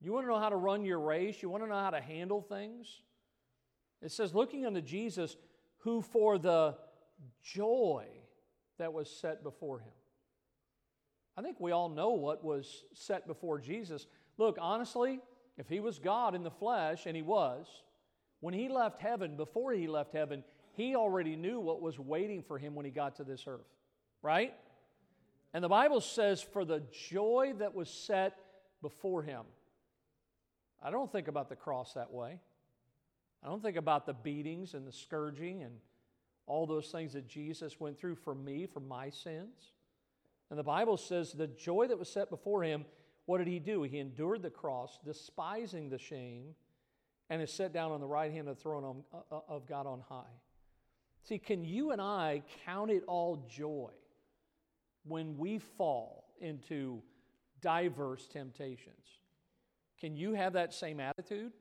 You 0.01 0.13
want 0.13 0.25
to 0.25 0.31
know 0.31 0.39
how 0.39 0.49
to 0.49 0.57
run 0.57 0.85
your 0.85 1.01
race? 1.01 1.43
You 1.43 1.51
want 1.51 1.63
to 1.63 1.69
know 1.69 1.75
how 1.75 1.91
to 1.91 2.01
handle 2.01 2.41
things? 2.41 3.03
It 4.03 4.13
says, 4.13 4.35
looking 4.35 4.65
unto 4.65 4.81
Jesus, 4.81 5.37
who 5.79 6.01
for 6.01 6.39
the 6.39 6.77
joy 7.43 8.07
that 8.79 8.93
was 8.93 9.11
set 9.11 9.43
before 9.43 9.81
him. 9.81 9.93
I 11.37 11.43
think 11.43 11.61
we 11.61 11.73
all 11.73 11.89
know 11.89 12.11
what 12.11 12.45
was 12.45 12.85
set 12.95 13.27
before 13.27 13.59
Jesus. 13.59 14.07
Look, 14.39 14.57
honestly, 14.61 15.21
if 15.59 15.69
he 15.69 15.81
was 15.81 15.99
God 15.99 16.35
in 16.35 16.43
the 16.43 16.51
flesh, 16.51 17.05
and 17.07 17.15
he 17.15 17.23
was, 17.23 17.67
when 18.41 18.55
he 18.55 18.69
left 18.69 19.01
heaven, 19.01 19.37
before 19.37 19.73
he 19.73 19.87
left 19.87 20.13
heaven, 20.13 20.43
he 20.73 20.97
already 20.97 21.37
knew 21.37 21.61
what 21.61 21.83
was 21.83 21.99
waiting 21.99 22.43
for 22.43 22.59
him 22.59 22.75
when 22.75 22.87
he 22.87 22.91
got 22.91 23.17
to 23.17 23.25
this 23.25 23.45
earth, 23.47 23.69
right? 24.23 24.55
And 25.53 25.65
the 25.65 25.69
Bible 25.69 26.01
says, 26.01 26.41
for 26.41 26.65
the 26.65 26.83
joy 27.09 27.55
that 27.59 27.75
was 27.75 27.91
set 27.91 28.37
before 28.83 29.23
him. 29.23 29.43
I 30.83 30.91
don't 30.91 31.11
think 31.11 31.29
about 31.29 31.49
the 31.49 31.57
cross 31.57 31.95
that 31.95 32.13
way. 32.13 32.39
I 33.43 33.49
don't 33.49 33.63
think 33.63 33.77
about 33.77 34.07
the 34.07 34.15
beatings 34.15 34.75
and 34.75 34.87
the 34.87 34.93
scourging 34.93 35.63
and 35.63 35.75
all 36.47 36.67
those 36.67 36.89
things 36.89 37.13
that 37.15 37.29
Jesus 37.29 37.81
went 37.81 37.99
through 37.99 38.17
for 38.17 38.35
me, 38.35 38.67
for 38.67 38.81
my 38.81 39.11
sins. 39.11 39.73
And 40.51 40.59
the 40.59 40.65
Bible 40.65 40.97
says 40.97 41.33
the 41.33 41.47
joy 41.47 41.87
that 41.89 41.99
was 41.99 42.09
set 42.09 42.31
before 42.31 42.63
him, 42.63 42.85
what 43.27 43.39
did 43.39 43.47
he 43.47 43.59
do? 43.59 43.83
He 43.83 43.99
endured 43.99 44.43
the 44.43 44.51
cross, 44.51 44.99
despising 45.05 45.91
the 45.91 45.99
shame, 45.99 46.55
and 47.29 47.41
is 47.41 47.53
set 47.53 47.73
down 47.73 47.93
on 47.93 48.01
the 48.01 48.07
right 48.07 48.33
hand 48.33 48.49
of 48.49 48.57
the 48.57 48.63
throne 48.63 49.05
uh, 49.15 49.19
uh, 49.31 49.41
of 49.49 49.67
God 49.67 49.87
on 49.87 50.03
high. 50.09 50.25
See, 51.23 51.39
can 51.39 51.65
you 51.65 51.93
and 51.93 52.01
I 52.01 52.43
count 52.65 52.91
it 52.91 53.05
all 53.07 53.47
joy 53.49 53.91
when 55.05 55.37
we 55.37 55.59
fall 55.59 56.25
into 56.41 57.03
diverse 57.61 58.27
temptations? 58.27 59.07
Can 60.01 60.17
you 60.17 60.33
have 60.35 60.55
that 60.55 60.73
same 60.73 61.01
attitude? 61.01 61.53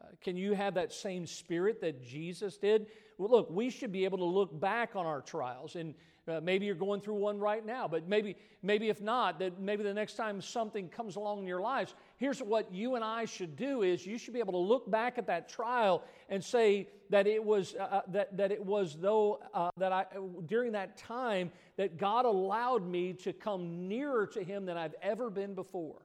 Uh, 0.00 0.06
can 0.20 0.36
you 0.36 0.52
have 0.54 0.74
that 0.74 0.92
same 0.92 1.26
spirit 1.26 1.80
that 1.80 2.02
Jesus 2.02 2.56
did? 2.56 2.86
Well, 3.18 3.30
look, 3.30 3.50
we 3.50 3.70
should 3.70 3.92
be 3.92 4.04
able 4.04 4.18
to 4.18 4.24
look 4.24 4.58
back 4.58 4.96
on 4.96 5.06
our 5.06 5.20
trials, 5.20 5.76
and 5.76 5.94
uh, 6.30 6.40
maybe 6.42 6.66
you're 6.66 6.74
going 6.74 7.00
through 7.00 7.14
one 7.14 7.38
right 7.38 7.64
now, 7.64 7.88
but 7.88 8.08
maybe, 8.08 8.36
maybe 8.62 8.88
if 8.88 9.00
not, 9.00 9.38
that 9.38 9.60
maybe 9.60 9.82
the 9.82 9.94
next 9.94 10.14
time 10.14 10.40
something 10.40 10.88
comes 10.88 11.16
along 11.16 11.40
in 11.40 11.46
your 11.46 11.60
lives, 11.60 11.94
here's 12.16 12.40
what 12.40 12.72
you 12.72 12.94
and 12.94 13.04
I 13.04 13.24
should 13.24 13.56
do: 13.56 13.82
is 13.82 14.06
you 14.06 14.18
should 14.18 14.34
be 14.34 14.40
able 14.40 14.52
to 14.52 14.58
look 14.58 14.90
back 14.90 15.18
at 15.18 15.26
that 15.26 15.48
trial 15.48 16.04
and 16.28 16.42
say 16.42 16.88
that 17.10 17.26
it 17.26 17.42
was 17.42 17.74
uh, 17.74 17.82
uh 17.82 18.00
that 18.08 18.36
that 18.36 18.52
it 18.52 18.64
was 18.64 18.96
though 19.00 19.40
uh, 19.54 19.70
that 19.76 19.92
I 19.92 20.06
during 20.46 20.72
that 20.72 20.96
time 20.96 21.50
that 21.76 21.98
God 21.98 22.24
allowed 22.24 22.86
me 22.86 23.12
to 23.14 23.32
come 23.32 23.88
nearer 23.88 24.26
to 24.28 24.42
Him 24.42 24.66
than 24.66 24.76
I've 24.76 24.94
ever 25.02 25.30
been 25.30 25.54
before. 25.54 26.02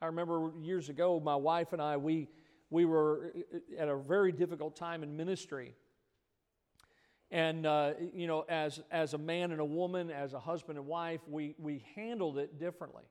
I 0.00 0.06
remember 0.06 0.52
years 0.60 0.88
ago, 0.88 1.20
my 1.20 1.36
wife 1.36 1.72
and 1.72 1.82
I 1.82 1.96
we 1.96 2.28
we 2.70 2.84
were 2.84 3.32
uh, 3.54 3.82
at 3.82 3.88
a 3.88 3.96
very 3.96 4.32
difficult 4.32 4.76
time 4.76 5.02
in 5.02 5.16
ministry. 5.16 5.74
And, 7.30 7.66
uh, 7.66 7.92
you 8.14 8.26
know, 8.26 8.44
as, 8.48 8.80
as 8.90 9.12
a 9.12 9.18
man 9.18 9.52
and 9.52 9.60
a 9.60 9.64
woman, 9.64 10.10
as 10.10 10.32
a 10.32 10.40
husband 10.40 10.78
and 10.78 10.86
wife, 10.86 11.20
we, 11.28 11.54
we 11.58 11.84
handled 11.94 12.38
it 12.38 12.58
differently. 12.58 13.04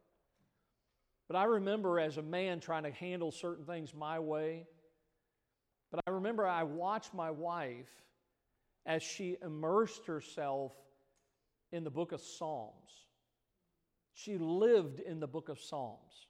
But 1.28 1.36
I 1.36 1.44
remember 1.44 2.00
as 2.00 2.18
a 2.18 2.22
man 2.22 2.60
trying 2.60 2.84
to 2.84 2.92
handle 2.92 3.32
certain 3.32 3.66
things 3.66 3.94
my 3.94 4.20
way. 4.20 4.66
But 5.92 6.02
I 6.08 6.12
remember 6.12 6.48
I 6.48 6.64
watched 6.64 7.14
my 7.14 7.32
wife 7.32 7.90
as 8.86 9.04
she 9.04 9.38
immersed 9.44 10.06
herself 10.06 10.74
in 11.72 11.84
the 11.84 11.92
book 11.92 12.12
of 12.12 12.22
Psalms. 12.22 12.92
She 14.14 14.38
lived 14.38 15.00
in 15.00 15.20
the 15.20 15.28
book 15.28 15.50
of 15.50 15.60
Psalms. 15.60 16.28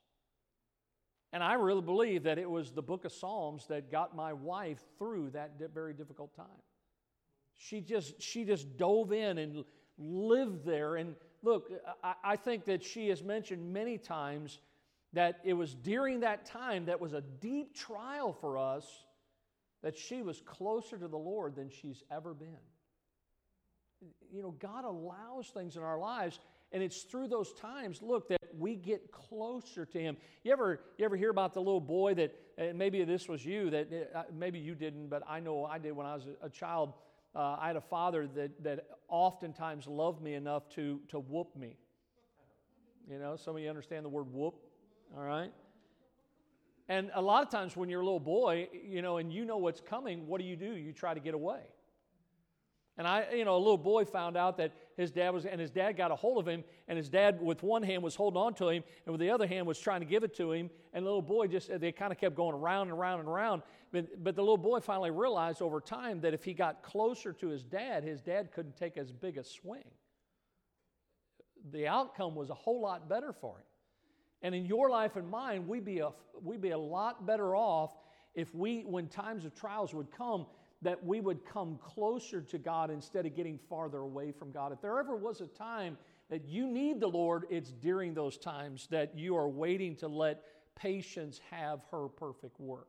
And 1.32 1.44
I 1.44 1.54
really 1.54 1.82
believe 1.82 2.24
that 2.24 2.38
it 2.38 2.50
was 2.50 2.72
the 2.72 2.82
book 2.82 3.06
of 3.06 3.12
Psalms 3.12 3.68
that 3.68 3.92
got 3.92 4.16
my 4.16 4.34
wife 4.34 4.80
through 4.98 5.32
that 5.32 5.52
very 5.74 5.94
difficult 5.94 6.36
time. 6.36 6.46
She 7.58 7.82
just, 7.82 8.22
she 8.22 8.46
just 8.46 8.78
dove 8.78 9.12
in 9.12 9.38
and 9.38 9.66
lived 9.98 10.66
there. 10.66 10.96
And 10.96 11.16
look, 11.44 11.72
I, 12.04 12.14
I 12.24 12.36
think 12.36 12.66
that 12.66 12.84
she 12.84 13.10
has 13.10 13.24
mentioned 13.24 13.74
many 13.74 13.98
times 13.98 14.60
that 15.14 15.40
it 15.44 15.54
was 15.54 15.74
during 15.74 16.20
that 16.22 16.46
time 16.46 16.86
that 16.86 17.02
was 17.02 17.14
a 17.14 17.22
deep 17.22 17.76
trial 17.76 18.34
for 18.34 18.58
us 18.58 18.86
that 19.84 19.98
she 19.98 20.22
was 20.22 20.42
closer 20.46 20.98
to 20.98 21.08
the 21.08 21.18
Lord 21.18 21.56
than 21.56 21.70
she's 21.70 22.04
ever 22.12 22.34
been. 22.34 22.58
You 24.32 24.42
know, 24.42 24.52
God 24.60 24.86
allows 24.86 25.48
things 25.48 25.76
in 25.76 25.84
our 25.84 25.98
lives, 25.98 26.40
and 26.72 26.84
it's 26.84 27.04
through 27.04 27.30
those 27.30 27.54
times, 27.54 28.02
look, 28.02 28.28
that 28.30 28.42
we 28.58 28.76
get 28.76 29.12
closer 29.12 29.86
to 29.86 30.00
Him. 30.00 30.18
You 30.44 30.52
ever, 30.52 30.82
you 30.98 31.06
ever 31.06 31.16
hear 31.16 31.30
about 31.30 31.54
the 31.54 31.62
little 31.62 31.82
boy 31.82 32.14
that, 32.16 32.36
and 32.58 32.78
maybe 32.78 33.04
this 33.06 33.28
was 33.28 33.46
you, 33.46 33.70
that 33.70 34.12
uh, 34.14 34.24
maybe 34.36 34.60
you 34.60 34.76
didn't, 34.76 35.08
but 35.08 35.24
I 35.28 35.40
know 35.40 35.66
I 35.66 35.78
did 35.78 35.94
when 35.94 36.06
I 36.06 36.16
was 36.16 36.28
a, 36.42 36.46
a 36.46 36.50
child. 36.50 36.94
Uh, 37.38 37.56
I 37.60 37.68
had 37.68 37.76
a 37.76 37.82
father 37.82 38.28
that, 38.36 38.64
that 38.64 38.88
oftentimes 39.10 39.86
loved 39.86 40.24
me 40.24 40.34
enough 40.34 40.68
to, 40.70 41.00
to 41.10 41.20
whoop 41.20 41.56
me. 41.56 41.78
You 43.08 43.20
know, 43.20 43.36
some 43.36 43.56
of 43.56 43.62
you 43.62 43.70
understand 43.70 44.04
the 44.04 44.10
word 44.10 44.34
whoop, 44.34 44.56
all 45.16 45.24
right? 45.24 45.52
And 46.90 47.12
a 47.14 47.22
lot 47.22 47.44
of 47.44 47.52
times 47.52 47.78
when 47.78 47.90
you're 47.90 48.02
a 48.02 48.04
little 48.04 48.20
boy, 48.20 48.70
you 48.84 49.04
know, 49.04 49.18
and 49.18 49.32
you 49.32 49.46
know 49.46 49.58
what's 49.58 49.82
coming, 49.82 50.26
what 50.26 50.42
do 50.42 50.48
you 50.48 50.56
do? 50.56 50.76
You 50.76 50.94
try 50.94 51.14
to 51.14 51.20
get 51.20 51.36
away. 51.36 51.60
And 52.98 53.06
I, 53.08 53.28
you 53.36 53.46
know, 53.46 53.56
a 53.56 53.60
little 53.60 53.78
boy 53.78 54.06
found 54.06 54.36
out 54.36 54.58
that 54.58 54.74
his 54.98 55.12
dad 55.12 55.30
was, 55.30 55.46
and 55.46 55.62
his 55.62 55.70
dad 55.70 55.96
got 55.96 56.10
a 56.10 56.16
hold 56.16 56.40
of 56.40 56.48
him, 56.48 56.64
and 56.88 56.98
his 56.98 57.08
dad, 57.08 57.40
with 57.40 57.62
one 57.62 57.84
hand, 57.84 58.02
was 58.02 58.16
holding 58.16 58.42
on 58.42 58.56
to 58.56 58.70
him, 58.70 58.84
and 59.06 59.14
with 59.14 59.22
the 59.22 59.30
other 59.30 59.46
hand, 59.46 59.68
was 59.68 59.80
trying 59.80 60.00
to 60.02 60.08
give 60.08 60.24
it 60.24 60.36
to 60.38 60.52
him. 60.52 60.72
And 60.92 61.06
the 61.06 61.10
little 61.10 61.22
boy 61.22 61.46
just, 61.46 61.70
they 61.80 61.92
kind 61.92 62.12
of 62.12 62.18
kept 62.18 62.36
going 62.36 62.56
around 62.56 62.90
and 62.90 62.98
around 62.98 63.20
and 63.20 63.30
around. 63.30 63.62
But, 63.92 64.24
but 64.24 64.36
the 64.36 64.42
little 64.42 64.58
boy 64.58 64.80
finally 64.80 65.12
realized 65.12 65.62
over 65.62 65.80
time 65.80 66.20
that 66.22 66.34
if 66.34 66.44
he 66.44 66.54
got 66.54 66.82
closer 66.82 67.32
to 67.34 67.48
his 67.48 67.64
dad, 67.64 68.04
his 68.04 68.22
dad 68.22 68.52
couldn't 68.52 68.76
take 68.76 68.98
as 68.98 69.12
big 69.12 69.38
a 69.38 69.44
swing. 69.44 69.86
The 71.72 71.88
outcome 71.88 72.34
was 72.34 72.50
a 72.50 72.56
whole 72.56 72.82
lot 72.82 73.08
better 73.08 73.32
for 73.32 73.58
him. 73.58 73.66
And 74.42 74.56
in 74.56 74.66
your 74.66 74.90
life 74.90 75.16
and 75.16 75.30
mine, 75.30 75.68
we'd 75.68 75.86
be 75.86 76.00
a, 76.00 76.10
we'd 76.42 76.62
be 76.62 76.72
a 76.72 76.78
lot 76.78 77.26
better 77.26 77.56
off 77.56 77.92
if 78.34 78.54
we, 78.54 78.82
when 78.82 79.08
times 79.08 79.46
of 79.46 79.56
trials 79.56 79.94
would 79.94 80.12
come, 80.12 80.46
that 80.82 81.04
we 81.04 81.20
would 81.20 81.46
come 81.46 81.80
closer 81.82 82.42
to 82.42 82.58
God 82.58 82.92
instead 82.92 83.26
of 83.26 83.36
getting 83.36 83.60
farther 83.70 84.00
away 84.00 84.32
from 84.32 84.52
God. 84.52 84.72
If 84.72 84.82
there 84.82 85.00
ever 85.00 85.16
was 85.16 85.42
a 85.42 85.48
time 85.48 85.98
that 86.30 86.46
you 86.46 86.68
need 86.68 87.00
the 87.00 87.08
Lord, 87.08 87.46
it's 87.50 87.72
during 87.72 88.14
those 88.14 88.38
times 88.38 88.88
that 88.92 89.18
you 89.18 89.36
are 89.36 89.50
waiting 89.50 89.96
to 89.98 90.08
let 90.08 90.44
patience 90.76 91.42
have 91.50 91.80
her 91.92 92.08
perfect 92.08 92.60
work. 92.60 92.88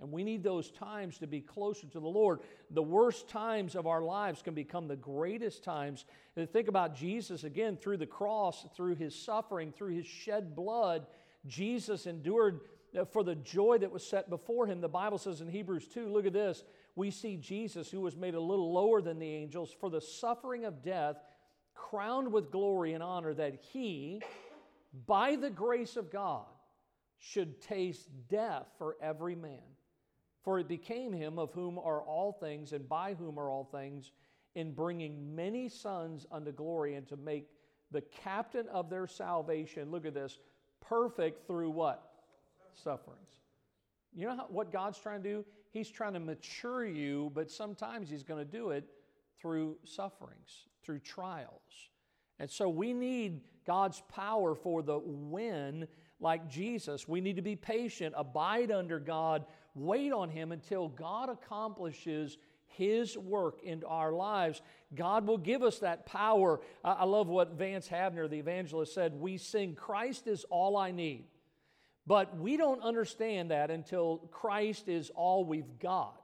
And 0.00 0.12
we 0.12 0.24
need 0.24 0.42
those 0.42 0.70
times 0.70 1.18
to 1.18 1.26
be 1.26 1.40
closer 1.40 1.86
to 1.86 2.00
the 2.00 2.06
Lord. 2.06 2.40
The 2.70 2.82
worst 2.82 3.28
times 3.28 3.74
of 3.74 3.86
our 3.86 4.02
lives 4.02 4.42
can 4.42 4.52
become 4.52 4.88
the 4.88 4.96
greatest 4.96 5.64
times. 5.64 6.04
And 6.36 6.50
think 6.50 6.68
about 6.68 6.94
Jesus 6.94 7.44
again 7.44 7.78
through 7.78 7.96
the 7.96 8.06
cross, 8.06 8.66
through 8.76 8.96
his 8.96 9.14
suffering, 9.14 9.72
through 9.72 9.94
his 9.94 10.06
shed 10.06 10.54
blood. 10.54 11.06
Jesus 11.46 12.06
endured 12.06 12.60
uh, 12.96 13.06
for 13.06 13.24
the 13.24 13.36
joy 13.36 13.78
that 13.78 13.90
was 13.90 14.06
set 14.06 14.28
before 14.28 14.66
him. 14.66 14.82
The 14.82 14.88
Bible 14.88 15.16
says 15.16 15.40
in 15.40 15.48
Hebrews 15.48 15.88
2, 15.88 16.08
look 16.08 16.26
at 16.26 16.34
this. 16.34 16.62
We 16.96 17.10
see 17.10 17.36
Jesus, 17.36 17.90
who 17.90 18.00
was 18.00 18.16
made 18.16 18.34
a 18.34 18.40
little 18.40 18.72
lower 18.72 19.00
than 19.00 19.20
the 19.20 19.32
angels, 19.32 19.74
for 19.78 19.88
the 19.90 20.00
suffering 20.00 20.64
of 20.64 20.82
death, 20.82 21.16
crowned 21.74 22.32
with 22.32 22.50
glory 22.50 22.94
and 22.94 23.02
honor, 23.02 23.34
that 23.34 23.60
he, 23.72 24.22
by 25.06 25.36
the 25.36 25.50
grace 25.50 25.96
of 25.96 26.10
God, 26.10 26.46
should 27.18 27.60
taste 27.60 28.08
death 28.28 28.66
for 28.78 28.96
every 29.00 29.34
man 29.34 29.62
for 30.46 30.60
it 30.60 30.68
became 30.68 31.12
him 31.12 31.40
of 31.40 31.52
whom 31.54 31.76
are 31.76 32.00
all 32.02 32.32
things, 32.32 32.72
and 32.72 32.88
by 32.88 33.14
whom 33.14 33.36
are 33.36 33.50
all 33.50 33.64
things, 33.64 34.12
in 34.54 34.72
bringing 34.72 35.34
many 35.34 35.68
sons 35.68 36.24
unto 36.30 36.52
glory, 36.52 36.94
and 36.94 37.04
to 37.08 37.16
make 37.16 37.48
the 37.90 38.00
captain 38.00 38.68
of 38.68 38.88
their 38.88 39.08
salvation, 39.08 39.90
look 39.90 40.06
at 40.06 40.14
this, 40.14 40.38
perfect 40.80 41.48
through 41.48 41.70
what? 41.70 42.12
Sufferings. 42.74 43.18
You 44.14 44.28
know 44.28 44.36
how, 44.36 44.46
what 44.48 44.70
God's 44.70 45.00
trying 45.00 45.20
to 45.24 45.28
do? 45.28 45.44
He's 45.76 45.90
trying 45.90 46.14
to 46.14 46.20
mature 46.20 46.86
you, 46.86 47.30
but 47.34 47.50
sometimes 47.50 48.08
He's 48.08 48.22
going 48.22 48.42
to 48.42 48.50
do 48.50 48.70
it 48.70 48.84
through 49.38 49.76
sufferings, 49.84 50.68
through 50.82 51.00
trials. 51.00 51.90
And 52.38 52.50
so 52.50 52.68
we 52.70 52.94
need 52.94 53.42
God's 53.66 54.02
power 54.08 54.54
for 54.54 54.82
the 54.82 54.98
when, 55.04 55.86
like 56.18 56.48
Jesus. 56.48 57.06
We 57.06 57.20
need 57.20 57.36
to 57.36 57.42
be 57.42 57.56
patient, 57.56 58.14
abide 58.16 58.70
under 58.70 58.98
God, 58.98 59.44
wait 59.74 60.12
on 60.12 60.30
Him 60.30 60.50
until 60.50 60.88
God 60.88 61.28
accomplishes 61.28 62.38
His 62.68 63.18
work 63.18 63.60
in 63.62 63.84
our 63.84 64.12
lives. 64.12 64.62
God 64.94 65.26
will 65.26 65.36
give 65.36 65.62
us 65.62 65.80
that 65.80 66.06
power. 66.06 66.60
I 66.82 67.04
love 67.04 67.28
what 67.28 67.52
Vance 67.52 67.86
Havner, 67.86 68.30
the 68.30 68.38
evangelist, 68.38 68.94
said. 68.94 69.20
We 69.20 69.36
sing, 69.36 69.74
Christ 69.74 70.26
is 70.26 70.46
all 70.48 70.78
I 70.78 70.90
need. 70.90 71.26
But 72.06 72.38
we 72.38 72.56
don't 72.56 72.82
understand 72.82 73.50
that 73.50 73.70
until 73.70 74.18
Christ 74.30 74.88
is 74.88 75.10
all 75.14 75.44
we've 75.44 75.78
got. 75.78 76.20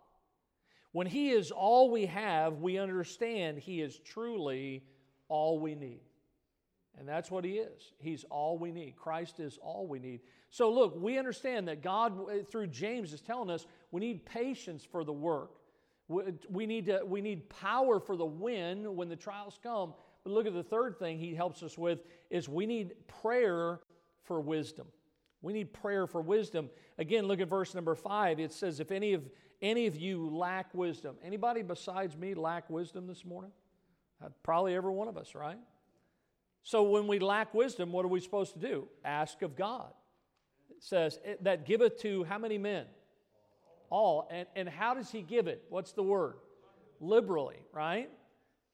When 0.93 1.07
He 1.07 1.31
is 1.31 1.51
all 1.51 1.91
we 1.91 2.07
have, 2.07 2.59
we 2.59 2.79
understand 2.79 3.59
He 3.59 3.81
is 3.81 3.99
truly 3.99 4.85
all 5.29 5.59
we 5.59 5.75
need. 5.75 6.03
And 6.99 7.09
that's 7.09 7.31
what 7.31 7.45
He 7.45 7.53
is. 7.53 7.93
He's 7.99 8.25
all 8.25 8.59
we 8.59 8.71
need. 8.71 8.97
Christ 8.97 9.41
is 9.41 9.59
all 9.61 9.87
we 9.87 9.99
need. 9.99 10.21
So, 10.51 10.71
look, 10.71 10.95
we 11.01 11.19
understand 11.19 11.67
that 11.69 11.83
God, 11.83 12.13
through 12.51 12.67
James, 12.69 13.13
is 13.13 13.23
telling 13.23 13.51
us 13.51 13.67
we 13.91 14.01
need 14.01 14.27
patience 14.27 14.85
for 14.85 15.03
the 15.03 15.13
work. 15.13 15.53
We 16.09 16.67
need, 16.67 16.87
to, 16.87 17.01
we 17.07 17.23
need 17.23 17.49
power 17.49 17.99
for 17.99 18.17
the 18.17 18.27
win 18.27 18.95
when 18.95 19.09
the 19.09 19.17
trials 19.17 19.59
come. 19.63 19.95
But 20.25 20.33
look 20.35 20.47
at 20.47 20.53
the 20.53 20.63
third 20.63 20.99
thing 20.99 21.19
he 21.19 21.35
helps 21.35 21.63
us 21.63 21.79
with 21.79 22.01
is 22.29 22.51
we 22.51 22.67
need 22.67 22.93
prayer 23.09 23.81
for 24.25 24.41
wisdom. 24.43 24.87
We 25.43 25.53
need 25.53 25.73
prayer 25.73 26.07
for 26.07 26.23
wisdom. 26.23 26.71
Again, 26.99 27.27
look 27.27 27.41
at 27.41 27.49
verse 27.49 27.75
number 27.75 27.95
five. 27.95 28.41
It 28.41 28.53
says, 28.53 28.81
if 28.81 28.91
any 28.91 29.13
of 29.13 29.29
any 29.61 29.87
of 29.87 29.97
you 29.97 30.31
lack 30.31 30.75
wisdom, 30.75 31.17
anybody 31.23 31.63
besides 31.63 32.17
me 32.17 32.35
lack 32.35 32.71
wisdom 32.71 33.07
this 33.07 33.25
morning? 33.25 33.53
Uh, 34.25 34.29
probably 34.43 34.75
every 34.75 34.93
one 34.93 35.09
of 35.09 35.17
us, 35.17 35.35
right? 35.35 35.59
So 36.63 36.85
when 36.85 37.07
we 37.07 37.19
lack 37.19 37.55
wisdom, 37.55 37.93
what 37.93 38.05
are 38.05 38.09
we 38.09 38.21
supposed 38.21 38.55
to 38.55 38.61
do? 38.61 38.89
Ask 39.05 39.43
of 39.43 39.57
God 39.57 39.93
It 40.71 40.83
says, 40.83 41.19
that 41.41 41.67
giveth 41.67 42.01
to 42.03 42.25
how 42.25 42.39
many 42.39 42.59
men? 42.59 42.87
All. 43.91 44.29
And, 44.31 44.47
and 44.55 44.69
how 44.69 44.95
does 44.95 45.11
he 45.11 45.23
give 45.23 45.49
it? 45.49 45.65
What's 45.69 45.93
the 45.93 46.03
word? 46.03 46.35
Liberally, 47.01 47.59
right? 47.73 48.11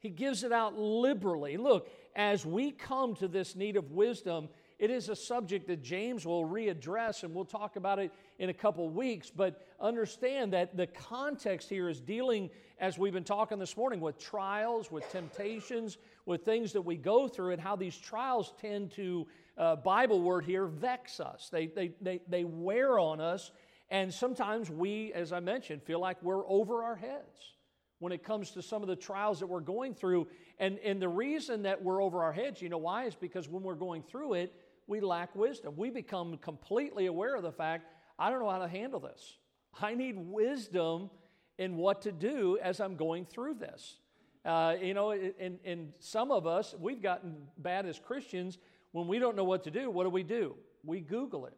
He 0.01 0.11
gives 0.11 0.45
it 0.45 0.53
out 0.53 0.79
liberally. 0.79 1.57
Look, 1.57 1.91
as 2.15 2.47
we 2.47 2.71
come 2.71 3.15
to 3.17 3.29
this 3.29 3.57
need 3.57 3.77
of 3.77 3.91
wisdom, 3.91 4.49
it 4.79 4.91
is 4.91 5.09
a 5.09 5.17
subject 5.17 5.67
that 5.67 5.83
James 5.83 6.25
will 6.25 6.45
readdress, 6.45 7.25
and 7.25 7.35
we'll 7.35 7.45
talk 7.45 7.77
about 7.77 7.99
it 7.99 8.12
in 8.38 8.49
a 8.49 8.55
couple 8.55 8.88
weeks. 8.88 9.31
But 9.31 9.67
understand 9.81 10.53
that 10.53 10.77
the 10.77 10.87
context 10.87 11.69
here 11.69 11.88
is 11.88 12.01
dealing, 12.01 12.51
as 12.79 12.97
we've 12.97 13.12
been 13.12 13.25
talking 13.25 13.59
this 13.59 13.77
morning, 13.77 14.01
with 14.01 14.19
trials, 14.19 14.91
with 14.93 15.11
temptations, 15.11 15.99
with 16.27 16.45
things 16.45 16.73
that 16.75 16.83
we 16.83 16.97
go 16.97 17.27
through, 17.27 17.53
and 17.53 17.61
how 17.61 17.75
these 17.75 17.97
trials 17.97 18.55
tend 18.61 18.93
to 18.93 19.27
uh, 19.57 19.75
Bible 19.75 20.23
word 20.23 20.45
here, 20.45 20.67
vex 20.67 21.19
us. 21.19 21.49
They, 21.51 21.67
they, 21.67 21.91
they, 22.01 22.21
they 22.29 22.45
wear 22.45 23.01
on 23.01 23.21
us. 23.21 23.51
And 23.91 24.14
sometimes 24.14 24.71
we, 24.71 25.12
as 25.12 25.33
I 25.33 25.41
mentioned, 25.41 25.83
feel 25.83 25.99
like 25.99 26.23
we're 26.23 26.47
over 26.49 26.85
our 26.85 26.95
heads 26.97 27.55
when 27.99 28.12
it 28.12 28.23
comes 28.23 28.53
to 28.53 28.62
some 28.62 28.83
of 28.83 28.88
the 28.88 28.95
trials 28.95 29.41
that 29.41 29.47
we're 29.49 29.61
going 29.61 29.95
through. 29.95 30.29
And, 30.59 30.79
and 30.79 31.03
the 31.03 31.09
reason 31.09 31.62
that 31.62 31.83
we're 31.83 32.03
over 32.03 32.23
our 32.23 32.33
heads, 32.33 32.62
you 32.62 32.69
know 32.69 32.79
why? 32.79 33.07
Is 33.07 33.14
because 33.14 33.49
when 33.49 33.62
we're 33.62 33.75
going 33.75 34.03
through 34.03 34.35
it, 34.35 34.55
we 34.88 35.01
lack 35.01 35.37
wisdom. 35.37 35.74
We 35.77 35.90
become 35.90 36.38
completely 36.38 37.07
aware 37.07 37.37
of 37.37 37.44
the 37.44 37.53
fact, 37.53 37.87
I 38.18 38.31
don't 38.31 38.40
know 38.40 38.51
how 38.51 38.59
to 38.59 38.68
handle 38.68 38.98
this. 38.98 39.38
I 39.81 39.94
need 39.94 40.16
wisdom 40.18 41.11
in 41.59 41.77
what 41.77 42.03
to 42.03 42.12
do 42.12 42.59
as 42.61 42.81
I'm 42.81 42.96
going 42.96 43.27
through 43.27 43.55
this. 43.55 43.98
Uh, 44.44 44.74
you 44.81 44.94
know, 44.94 45.12
and, 45.12 45.59
and 45.64 45.92
some 46.01 46.33
of 46.33 46.46
us, 46.46 46.74
we've 46.81 47.03
gotten 47.03 47.37
bad 47.59 47.87
as 47.87 47.98
Christians 47.98 48.59
when 48.92 49.07
we 49.07 49.18
don't 49.18 49.37
know 49.37 49.44
what 49.44 49.64
to 49.64 49.70
do, 49.70 49.90
what 49.90 50.05
do 50.05 50.11
we 50.11 50.22
do? 50.22 50.55
We 50.85 51.01
Google 51.01 51.46
it, 51.46 51.57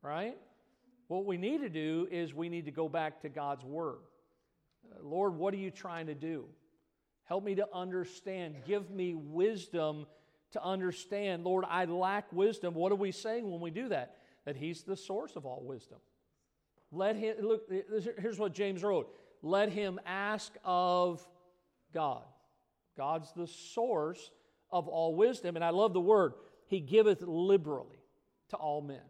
right? 0.00 0.36
What 1.08 1.26
we 1.26 1.36
need 1.36 1.60
to 1.60 1.68
do 1.68 2.08
is 2.10 2.32
we 2.32 2.48
need 2.48 2.64
to 2.64 2.70
go 2.70 2.88
back 2.88 3.20
to 3.22 3.28
God's 3.28 3.64
Word. 3.64 3.98
Uh, 4.90 5.06
Lord, 5.06 5.36
what 5.36 5.52
are 5.52 5.58
you 5.58 5.70
trying 5.70 6.06
to 6.06 6.14
do? 6.14 6.46
Help 7.24 7.44
me 7.44 7.54
to 7.56 7.66
understand. 7.72 8.56
Give 8.66 8.90
me 8.90 9.14
wisdom 9.14 10.06
to 10.52 10.62
understand. 10.62 11.44
Lord, 11.44 11.64
I 11.68 11.84
lack 11.84 12.32
wisdom. 12.32 12.74
What 12.74 12.92
are 12.92 12.96
we 12.96 13.12
saying 13.12 13.50
when 13.50 13.60
we 13.60 13.70
do 13.70 13.88
that? 13.88 14.16
That 14.44 14.56
He's 14.56 14.82
the 14.82 14.96
source 14.96 15.36
of 15.36 15.46
all 15.46 15.62
wisdom. 15.64 15.98
Let 16.90 17.16
him, 17.16 17.36
look, 17.40 17.70
here's 18.18 18.38
what 18.38 18.52
James 18.52 18.82
wrote 18.82 19.12
let 19.42 19.70
him 19.70 19.98
ask 20.06 20.52
of 20.64 21.26
God. 21.92 22.22
God's 22.96 23.32
the 23.32 23.46
source 23.46 24.30
of 24.70 24.88
all 24.88 25.14
wisdom. 25.14 25.56
And 25.56 25.64
I 25.64 25.70
love 25.70 25.92
the 25.92 26.00
word, 26.00 26.34
He 26.66 26.80
giveth 26.80 27.22
liberally 27.22 28.02
to 28.50 28.56
all 28.56 28.80
men. 28.80 29.02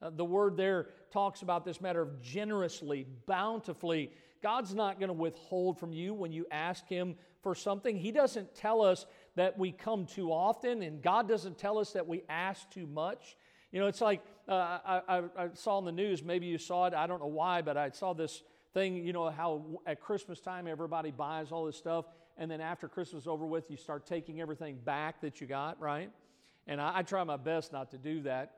Uh, 0.00 0.10
the 0.10 0.24
word 0.24 0.56
there 0.56 0.88
talks 1.12 1.42
about 1.42 1.64
this 1.64 1.80
matter 1.80 2.02
of 2.02 2.20
generously, 2.20 3.06
bountifully. 3.26 4.10
God's 4.42 4.74
not 4.74 4.98
going 4.98 5.08
to 5.08 5.14
withhold 5.14 5.78
from 5.78 5.92
you 5.92 6.12
when 6.14 6.32
you 6.32 6.46
ask 6.50 6.86
Him 6.88 7.16
for 7.42 7.54
something. 7.54 7.96
He 7.96 8.12
doesn't 8.12 8.54
tell 8.54 8.82
us 8.82 9.06
that 9.36 9.58
we 9.58 9.72
come 9.72 10.06
too 10.06 10.32
often, 10.32 10.82
and 10.82 11.02
God 11.02 11.28
doesn't 11.28 11.58
tell 11.58 11.78
us 11.78 11.92
that 11.92 12.06
we 12.06 12.22
ask 12.28 12.70
too 12.70 12.86
much. 12.86 13.36
You 13.72 13.80
know, 13.80 13.86
it's 13.86 14.00
like 14.00 14.22
uh, 14.48 14.78
I, 15.08 15.22
I, 15.36 15.48
saw 15.54 15.78
in 15.78 15.84
the 15.84 15.92
news, 15.92 16.22
maybe 16.22 16.46
you 16.46 16.58
saw 16.58 16.86
it, 16.86 16.94
I 16.94 17.06
don't 17.06 17.20
know 17.20 17.26
why, 17.26 17.62
but 17.62 17.76
I 17.76 17.90
saw 17.90 18.12
this 18.12 18.42
thing, 18.72 19.04
you 19.04 19.12
know, 19.12 19.30
how 19.30 19.64
at 19.86 20.00
Christmas 20.00 20.40
time 20.40 20.68
everybody 20.68 21.10
buys 21.10 21.50
all 21.50 21.64
this 21.64 21.76
stuff 21.76 22.04
and 22.36 22.50
then 22.50 22.60
after 22.60 22.88
Christmas 22.88 23.22
is 23.22 23.26
over 23.28 23.46
with, 23.46 23.70
you 23.70 23.76
start 23.76 24.06
taking 24.06 24.40
everything 24.40 24.76
back 24.84 25.20
that 25.20 25.40
you 25.40 25.46
got, 25.46 25.80
right? 25.80 26.10
And 26.66 26.80
I, 26.80 26.98
I 26.98 27.02
try 27.02 27.22
my 27.24 27.36
best 27.36 27.72
not 27.72 27.90
to 27.92 27.98
do 27.98 28.22
that. 28.22 28.52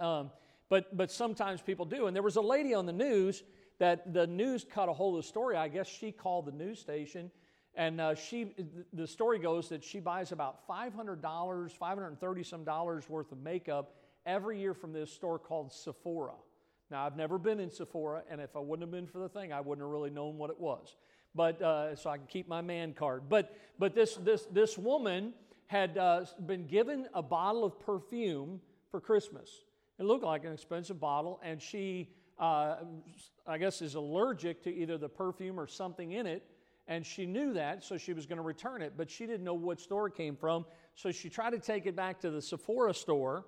Um, 0.00 0.30
but, 0.68 0.96
but 0.96 1.10
sometimes 1.10 1.60
people 1.60 1.84
do. 1.84 2.06
And 2.06 2.14
there 2.14 2.22
was 2.22 2.36
a 2.36 2.40
lady 2.40 2.74
on 2.74 2.86
the 2.86 2.92
news 2.92 3.42
that 3.78 4.14
the 4.14 4.26
news 4.26 4.64
caught 4.64 4.88
a 4.88 4.92
hold 4.92 5.16
of 5.16 5.24
the 5.24 5.28
story. 5.28 5.56
I 5.56 5.68
guess 5.68 5.88
she 5.88 6.12
called 6.12 6.46
the 6.46 6.52
news 6.52 6.78
station. 6.78 7.30
And 7.76 8.00
uh, 8.00 8.14
she, 8.14 8.54
the 8.92 9.06
story 9.06 9.38
goes 9.38 9.68
that 9.70 9.82
she 9.82 9.98
buys 9.98 10.30
about 10.30 10.66
$500, 10.68 11.70
530 11.72 12.42
some 12.44 12.64
dollars 12.64 13.08
worth 13.08 13.32
of 13.32 13.38
makeup 13.38 13.96
every 14.26 14.60
year 14.60 14.74
from 14.74 14.92
this 14.92 15.12
store 15.12 15.38
called 15.38 15.72
Sephora. 15.72 16.34
Now, 16.90 17.04
I've 17.04 17.16
never 17.16 17.38
been 17.38 17.60
in 17.60 17.70
Sephora, 17.70 18.22
and 18.30 18.40
if 18.40 18.54
I 18.54 18.60
wouldn't 18.60 18.82
have 18.82 18.92
been 18.92 19.06
for 19.06 19.18
the 19.18 19.28
thing, 19.28 19.52
I 19.52 19.60
wouldn't 19.60 19.84
have 19.84 19.90
really 19.90 20.10
known 20.10 20.38
what 20.38 20.50
it 20.50 20.60
was. 20.60 20.96
But 21.34 21.60
uh, 21.60 21.96
so 21.96 22.10
I 22.10 22.18
can 22.18 22.26
keep 22.26 22.46
my 22.48 22.60
man 22.60 22.94
card. 22.94 23.22
But 23.28 23.56
but 23.78 23.94
this 23.94 24.14
this 24.16 24.46
this 24.52 24.78
woman 24.78 25.32
had 25.66 25.98
uh, 25.98 26.24
been 26.46 26.66
given 26.66 27.08
a 27.14 27.22
bottle 27.22 27.64
of 27.64 27.80
perfume 27.80 28.60
for 28.90 29.00
Christmas. 29.00 29.50
It 29.98 30.04
looked 30.04 30.24
like 30.24 30.44
an 30.44 30.52
expensive 30.52 31.00
bottle, 31.00 31.40
and 31.42 31.60
she, 31.60 32.10
uh, 32.38 32.76
I 33.46 33.58
guess, 33.58 33.82
is 33.82 33.94
allergic 33.94 34.62
to 34.64 34.74
either 34.74 34.98
the 34.98 35.08
perfume 35.08 35.58
or 35.58 35.66
something 35.66 36.12
in 36.12 36.26
it. 36.26 36.44
And 36.86 37.04
she 37.04 37.24
knew 37.24 37.54
that, 37.54 37.82
so 37.82 37.96
she 37.96 38.12
was 38.12 38.26
going 38.26 38.36
to 38.36 38.42
return 38.42 38.82
it, 38.82 38.92
but 38.96 39.10
she 39.10 39.26
didn't 39.26 39.44
know 39.44 39.54
what 39.54 39.80
store 39.80 40.08
it 40.08 40.14
came 40.14 40.36
from. 40.36 40.66
So 40.94 41.10
she 41.10 41.30
tried 41.30 41.50
to 41.50 41.58
take 41.58 41.86
it 41.86 41.96
back 41.96 42.20
to 42.20 42.30
the 42.30 42.42
Sephora 42.42 42.92
store, 42.92 43.46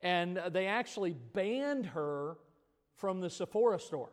and 0.00 0.40
they 0.50 0.66
actually 0.66 1.14
banned 1.32 1.86
her 1.86 2.36
from 2.96 3.20
the 3.20 3.30
Sephora 3.30 3.78
store 3.78 4.10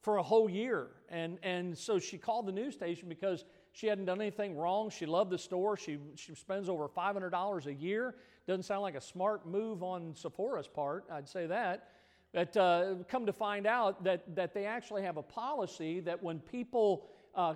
for 0.00 0.16
a 0.16 0.22
whole 0.22 0.50
year. 0.50 0.88
And, 1.08 1.38
and 1.42 1.76
so 1.76 1.98
she 1.98 2.18
called 2.18 2.46
the 2.46 2.52
news 2.52 2.74
station 2.74 3.08
because 3.08 3.44
she 3.72 3.86
hadn't 3.86 4.06
done 4.06 4.20
anything 4.20 4.56
wrong. 4.56 4.90
She 4.90 5.06
loved 5.06 5.30
the 5.30 5.38
store. 5.38 5.76
She, 5.76 5.98
she 6.16 6.34
spends 6.34 6.68
over 6.68 6.88
$500 6.88 7.66
a 7.66 7.74
year. 7.74 8.16
Doesn't 8.46 8.64
sound 8.64 8.82
like 8.82 8.96
a 8.96 9.00
smart 9.00 9.46
move 9.46 9.82
on 9.82 10.14
Sephora's 10.14 10.68
part, 10.68 11.04
I'd 11.10 11.28
say 11.28 11.46
that. 11.46 11.88
But 12.32 12.56
uh, 12.56 12.94
come 13.08 13.26
to 13.26 13.32
find 13.32 13.66
out 13.66 14.04
that, 14.04 14.34
that 14.34 14.54
they 14.54 14.64
actually 14.64 15.02
have 15.02 15.18
a 15.18 15.22
policy 15.22 16.00
that 16.00 16.22
when 16.22 16.40
people, 16.40 17.06
uh, 17.34 17.54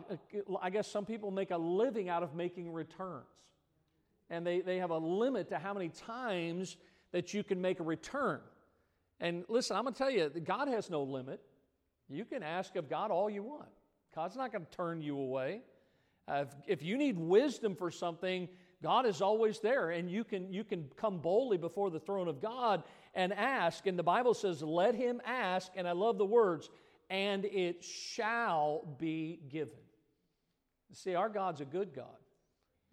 I 0.60 0.70
guess 0.70 0.88
some 0.88 1.04
people 1.04 1.30
make 1.30 1.50
a 1.50 1.56
living 1.56 2.08
out 2.08 2.22
of 2.22 2.34
making 2.34 2.72
returns. 2.72 3.24
And 4.30 4.46
they, 4.46 4.60
they 4.60 4.78
have 4.78 4.90
a 4.90 4.98
limit 4.98 5.50
to 5.50 5.58
how 5.58 5.72
many 5.74 5.88
times 5.88 6.76
that 7.12 7.32
you 7.32 7.44
can 7.44 7.60
make 7.60 7.80
a 7.80 7.84
return. 7.84 8.40
And 9.20 9.44
listen, 9.48 9.76
I'm 9.76 9.84
going 9.84 9.94
to 9.94 9.98
tell 9.98 10.10
you, 10.10 10.28
God 10.28 10.68
has 10.68 10.90
no 10.90 11.02
limit. 11.02 11.40
You 12.08 12.24
can 12.24 12.42
ask 12.42 12.76
of 12.76 12.90
God 12.90 13.10
all 13.10 13.30
you 13.30 13.42
want. 13.42 13.68
God's 14.14 14.36
not 14.36 14.52
going 14.52 14.64
to 14.64 14.76
turn 14.76 15.02
you 15.02 15.18
away. 15.18 15.60
Uh, 16.28 16.44
if, 16.66 16.80
if 16.80 16.82
you 16.82 16.96
need 16.96 17.18
wisdom 17.18 17.76
for 17.76 17.90
something, 17.90 18.48
God 18.82 19.06
is 19.06 19.22
always 19.22 19.60
there, 19.60 19.90
and 19.90 20.10
you 20.10 20.24
can, 20.24 20.52
you 20.52 20.64
can 20.64 20.88
come 20.96 21.18
boldly 21.18 21.56
before 21.56 21.90
the 21.90 22.00
throne 22.00 22.28
of 22.28 22.42
God 22.42 22.82
and 23.14 23.32
ask. 23.32 23.86
And 23.86 23.98
the 23.98 24.02
Bible 24.02 24.34
says, 24.34 24.62
Let 24.62 24.94
him 24.94 25.20
ask, 25.24 25.72
and 25.76 25.88
I 25.88 25.92
love 25.92 26.18
the 26.18 26.26
words, 26.26 26.68
and 27.08 27.44
it 27.44 27.84
shall 27.84 28.96
be 28.98 29.40
given. 29.48 29.74
See, 30.92 31.14
our 31.14 31.28
God's 31.28 31.60
a 31.60 31.64
good 31.64 31.94
God. 31.94 32.06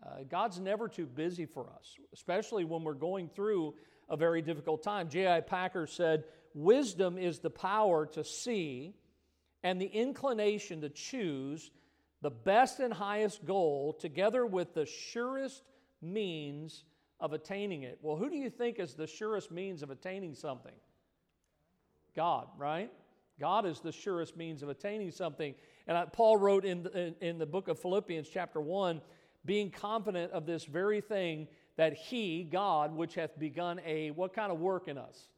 Uh, 0.06 0.24
God's 0.30 0.60
never 0.60 0.90
too 0.90 1.06
busy 1.06 1.46
for 1.46 1.70
us, 1.70 1.98
especially 2.14 2.66
when 2.66 2.84
we're 2.84 2.94
going 2.94 3.30
through 3.30 3.76
a 4.10 4.18
very 4.18 4.42
difficult 4.42 4.84
time. 4.84 5.10
J.I. 5.10 5.42
Packer 5.42 5.88
said, 5.88 6.26
Wisdom 6.54 7.18
is 7.18 7.40
the 7.40 7.50
power 7.50 8.06
to 8.08 8.24
see 8.24 8.94
and 9.64 9.80
the 9.80 9.88
inclination 9.88 10.82
to 10.82 10.90
choose 10.90 11.72
the 12.22 12.30
best 12.30 12.80
and 12.80 12.94
highest 12.94 13.46
goal 13.46 13.94
together 13.94 14.46
with 14.46 14.74
the 14.74 14.86
surest 14.86 15.64
means 16.02 16.84
of 17.20 17.34
attaining 17.34 17.84
it. 17.84 17.98
Well, 18.02 18.18
who 18.18 18.30
do 18.30 18.36
you 18.36 18.50
think 18.50 18.80
is 18.80 18.94
the 18.94 19.08
surest 19.08 19.52
means 19.52 19.84
of 19.84 19.90
attaining 19.90 20.36
something? 20.36 20.76
God, 22.16 22.48
right? 22.58 22.92
God 23.40 23.66
is 23.66 23.80
the 23.80 23.92
surest 23.92 24.38
means 24.38 24.64
of 24.64 24.70
attaining 24.70 25.12
something. 25.12 25.56
And 25.88 26.12
Paul 26.14 26.38
wrote 26.38 26.66
in 26.66 26.84
the, 26.84 27.16
in 27.20 27.38
the 27.38 27.46
book 27.46 27.68
of 27.68 27.80
Philippians, 27.80 28.30
chapter 28.30 28.62
1, 28.62 29.02
being 29.46 29.72
confident 29.72 30.32
of 30.32 30.46
this 30.46 30.66
very 30.66 31.02
thing 31.02 31.48
that 31.76 31.94
he, 31.94 32.44
God, 32.44 32.96
which 32.96 33.16
hath 33.16 33.38
begun 33.38 33.82
a 33.86 34.12
what 34.12 34.34
kind 34.34 34.52
of 34.52 34.60
work 34.60 34.88
in 34.88 34.98
us? 34.98 35.30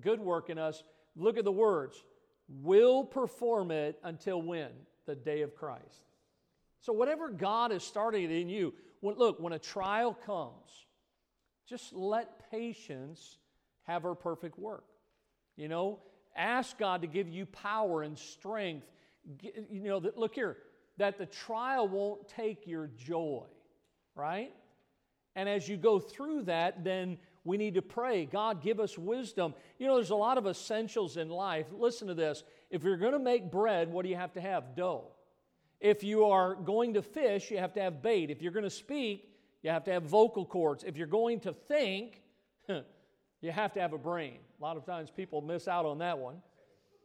Good 0.00 0.20
work 0.20 0.48
in 0.48 0.58
us. 0.58 0.82
Look 1.16 1.36
at 1.36 1.44
the 1.44 1.52
words. 1.52 2.02
Will 2.48 3.04
perform 3.04 3.70
it 3.70 3.98
until 4.02 4.40
when? 4.40 4.70
The 5.06 5.14
day 5.14 5.42
of 5.42 5.54
Christ. 5.54 6.06
So, 6.80 6.92
whatever 6.92 7.28
God 7.28 7.72
is 7.72 7.82
starting 7.82 8.30
in 8.30 8.48
you, 8.48 8.74
when, 9.00 9.16
look, 9.16 9.40
when 9.40 9.52
a 9.52 9.58
trial 9.58 10.16
comes, 10.26 10.86
just 11.68 11.92
let 11.92 12.50
patience 12.50 13.38
have 13.84 14.04
her 14.04 14.14
perfect 14.14 14.58
work. 14.58 14.84
You 15.56 15.68
know, 15.68 16.00
ask 16.36 16.78
God 16.78 17.02
to 17.02 17.06
give 17.06 17.28
you 17.28 17.46
power 17.46 18.02
and 18.02 18.18
strength. 18.18 18.86
You 19.40 19.80
know, 19.82 20.00
that, 20.00 20.18
look 20.18 20.34
here, 20.34 20.56
that 20.98 21.18
the 21.18 21.26
trial 21.26 21.88
won't 21.88 22.28
take 22.28 22.66
your 22.66 22.88
joy, 22.96 23.44
right? 24.14 24.52
And 25.34 25.48
as 25.48 25.68
you 25.68 25.76
go 25.76 25.98
through 25.98 26.42
that, 26.42 26.84
then 26.84 27.18
we 27.44 27.56
need 27.56 27.74
to 27.74 27.82
pray, 27.82 28.26
God, 28.26 28.62
give 28.62 28.78
us 28.78 28.96
wisdom. 28.96 29.54
You 29.78 29.86
know, 29.86 29.96
there's 29.96 30.10
a 30.10 30.16
lot 30.16 30.38
of 30.38 30.46
essentials 30.46 31.16
in 31.16 31.28
life. 31.28 31.66
Listen 31.72 32.08
to 32.08 32.14
this. 32.14 32.44
If 32.70 32.84
you're 32.84 32.96
going 32.96 33.12
to 33.12 33.18
make 33.18 33.50
bread, 33.50 33.90
what 33.90 34.04
do 34.04 34.08
you 34.08 34.16
have 34.16 34.32
to 34.34 34.40
have? 34.40 34.76
Dough. 34.76 35.08
If 35.80 36.04
you 36.04 36.26
are 36.26 36.54
going 36.54 36.94
to 36.94 37.02
fish, 37.02 37.50
you 37.50 37.58
have 37.58 37.72
to 37.74 37.80
have 37.80 38.02
bait. 38.02 38.30
If 38.30 38.40
you're 38.42 38.52
going 38.52 38.64
to 38.64 38.70
speak, 38.70 39.28
you 39.62 39.70
have 39.70 39.84
to 39.84 39.92
have 39.92 40.04
vocal 40.04 40.44
cords. 40.44 40.84
If 40.84 40.96
you're 40.96 41.08
going 41.08 41.40
to 41.40 41.52
think, 41.52 42.22
you 43.42 43.50
have 43.50 43.74
to 43.74 43.80
have 43.80 43.92
a 43.92 43.98
brain. 43.98 44.38
A 44.58 44.62
lot 44.62 44.76
of 44.76 44.86
times 44.86 45.10
people 45.10 45.42
miss 45.42 45.68
out 45.68 45.84
on 45.84 45.98
that 45.98 46.18
one. 46.18 46.36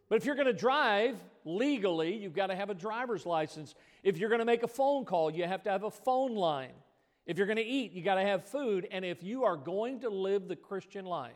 But 0.08 0.16
if 0.16 0.26
you're 0.26 0.36
going 0.36 0.48
to 0.48 0.54
drive 0.54 1.18
legally, 1.44 2.16
you've 2.16 2.36
got 2.36 2.48
to 2.48 2.56
have 2.56 2.70
a 2.70 2.74
driver's 2.74 3.26
license. 3.26 3.76
If 4.04 4.18
you're 4.18 4.30
going 4.30 4.40
to 4.40 4.46
make 4.46 4.64
a 4.64 4.68
phone 4.68 5.04
call, 5.04 5.32
you 5.32 5.44
have 5.44 5.64
to 5.64 5.72
have 5.72 5.84
a 5.84 5.92
phone 5.92 6.36
line. 6.36 6.72
If 7.26 7.38
you're 7.38 7.48
going 7.48 7.58
to 7.58 7.64
eat, 7.64 7.92
you 7.92 8.04
got 8.04 8.16
to 8.16 8.22
have 8.22 8.46
food. 8.46 8.88
And 8.90 9.04
if 9.04 9.22
you 9.22 9.44
are 9.44 9.58
going 9.58 10.00
to 10.02 10.10
live 10.10 10.48
the 10.48 10.56
Christian 10.56 11.06
life, 11.06 11.34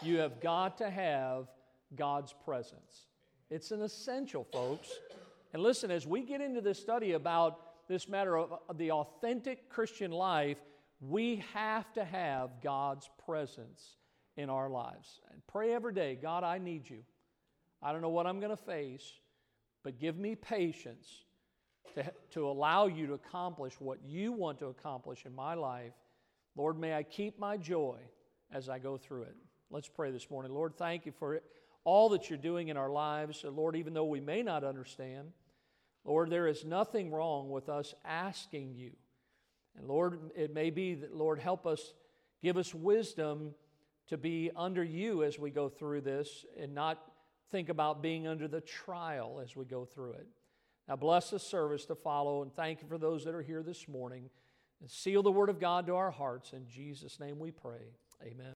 you 0.00 0.18
have 0.18 0.40
got 0.40 0.78
to 0.78 0.88
have 0.88 1.48
God's 1.94 2.34
presence. 2.44 3.08
It's 3.50 3.72
an 3.72 3.82
essential, 3.82 4.46
folks. 4.52 4.88
And 5.52 5.62
listen, 5.62 5.90
as 5.90 6.06
we 6.06 6.22
get 6.22 6.40
into 6.40 6.60
this 6.60 6.78
study 6.78 7.12
about 7.12 7.88
this 7.88 8.08
matter 8.08 8.36
of 8.36 8.52
uh, 8.52 8.72
the 8.74 8.92
authentic 8.92 9.68
Christian 9.68 10.12
life, 10.12 10.58
we 11.00 11.42
have 11.52 11.92
to 11.94 12.04
have 12.04 12.50
God's 12.62 13.10
presence 13.26 13.97
in 14.38 14.48
our 14.48 14.70
lives. 14.70 15.20
And 15.32 15.42
pray 15.46 15.74
every 15.74 15.92
day 15.92 16.16
God, 16.20 16.44
I 16.44 16.56
need 16.56 16.88
you. 16.88 17.02
I 17.82 17.92
don't 17.92 18.00
know 18.00 18.08
what 18.08 18.26
I'm 18.26 18.40
going 18.40 18.56
to 18.56 18.62
face, 18.62 19.12
but 19.82 19.98
give 19.98 20.16
me 20.16 20.34
patience 20.34 21.24
to, 21.94 22.12
to 22.30 22.48
allow 22.48 22.86
you 22.86 23.08
to 23.08 23.14
accomplish 23.14 23.74
what 23.80 23.98
you 24.06 24.32
want 24.32 24.58
to 24.60 24.66
accomplish 24.66 25.26
in 25.26 25.34
my 25.34 25.54
life. 25.54 25.92
Lord, 26.56 26.78
may 26.78 26.94
I 26.94 27.02
keep 27.02 27.38
my 27.38 27.56
joy 27.56 27.98
as 28.52 28.68
I 28.68 28.78
go 28.78 28.96
through 28.96 29.22
it. 29.22 29.36
Let's 29.70 29.88
pray 29.88 30.10
this 30.10 30.30
morning. 30.30 30.52
Lord, 30.52 30.76
thank 30.76 31.04
you 31.04 31.12
for 31.12 31.40
all 31.84 32.08
that 32.10 32.30
you're 32.30 32.38
doing 32.38 32.68
in 32.68 32.76
our 32.76 32.90
lives. 32.90 33.44
Lord, 33.44 33.76
even 33.76 33.92
though 33.92 34.04
we 34.04 34.20
may 34.20 34.42
not 34.42 34.64
understand, 34.64 35.28
Lord, 36.04 36.30
there 36.30 36.46
is 36.46 36.64
nothing 36.64 37.10
wrong 37.10 37.50
with 37.50 37.68
us 37.68 37.94
asking 38.04 38.74
you. 38.74 38.92
And 39.76 39.86
Lord, 39.86 40.18
it 40.34 40.52
may 40.54 40.70
be 40.70 40.94
that, 40.94 41.14
Lord, 41.14 41.38
help 41.38 41.66
us, 41.66 41.92
give 42.42 42.56
us 42.56 42.74
wisdom 42.74 43.54
to 44.08 44.16
be 44.16 44.50
under 44.56 44.82
you 44.82 45.22
as 45.22 45.38
we 45.38 45.50
go 45.50 45.68
through 45.68 46.00
this 46.00 46.44
and 46.60 46.74
not 46.74 46.98
think 47.50 47.68
about 47.68 48.02
being 48.02 48.26
under 48.26 48.48
the 48.48 48.60
trial 48.60 49.40
as 49.42 49.56
we 49.56 49.64
go 49.64 49.84
through 49.84 50.12
it. 50.12 50.26
Now, 50.88 50.96
bless 50.96 51.30
the 51.30 51.38
service 51.38 51.84
to 51.86 51.94
follow, 51.94 52.42
and 52.42 52.54
thank 52.54 52.80
you 52.80 52.88
for 52.88 52.98
those 52.98 53.24
that 53.24 53.34
are 53.34 53.42
here 53.42 53.62
this 53.62 53.86
morning. 53.86 54.30
And 54.80 54.90
seal 54.90 55.22
the 55.22 55.30
word 55.30 55.50
of 55.50 55.60
God 55.60 55.86
to 55.86 55.96
our 55.96 56.10
hearts. 56.10 56.52
In 56.52 56.66
Jesus' 56.66 57.20
name 57.20 57.38
we 57.38 57.50
pray. 57.50 57.92
Amen. 58.22 58.46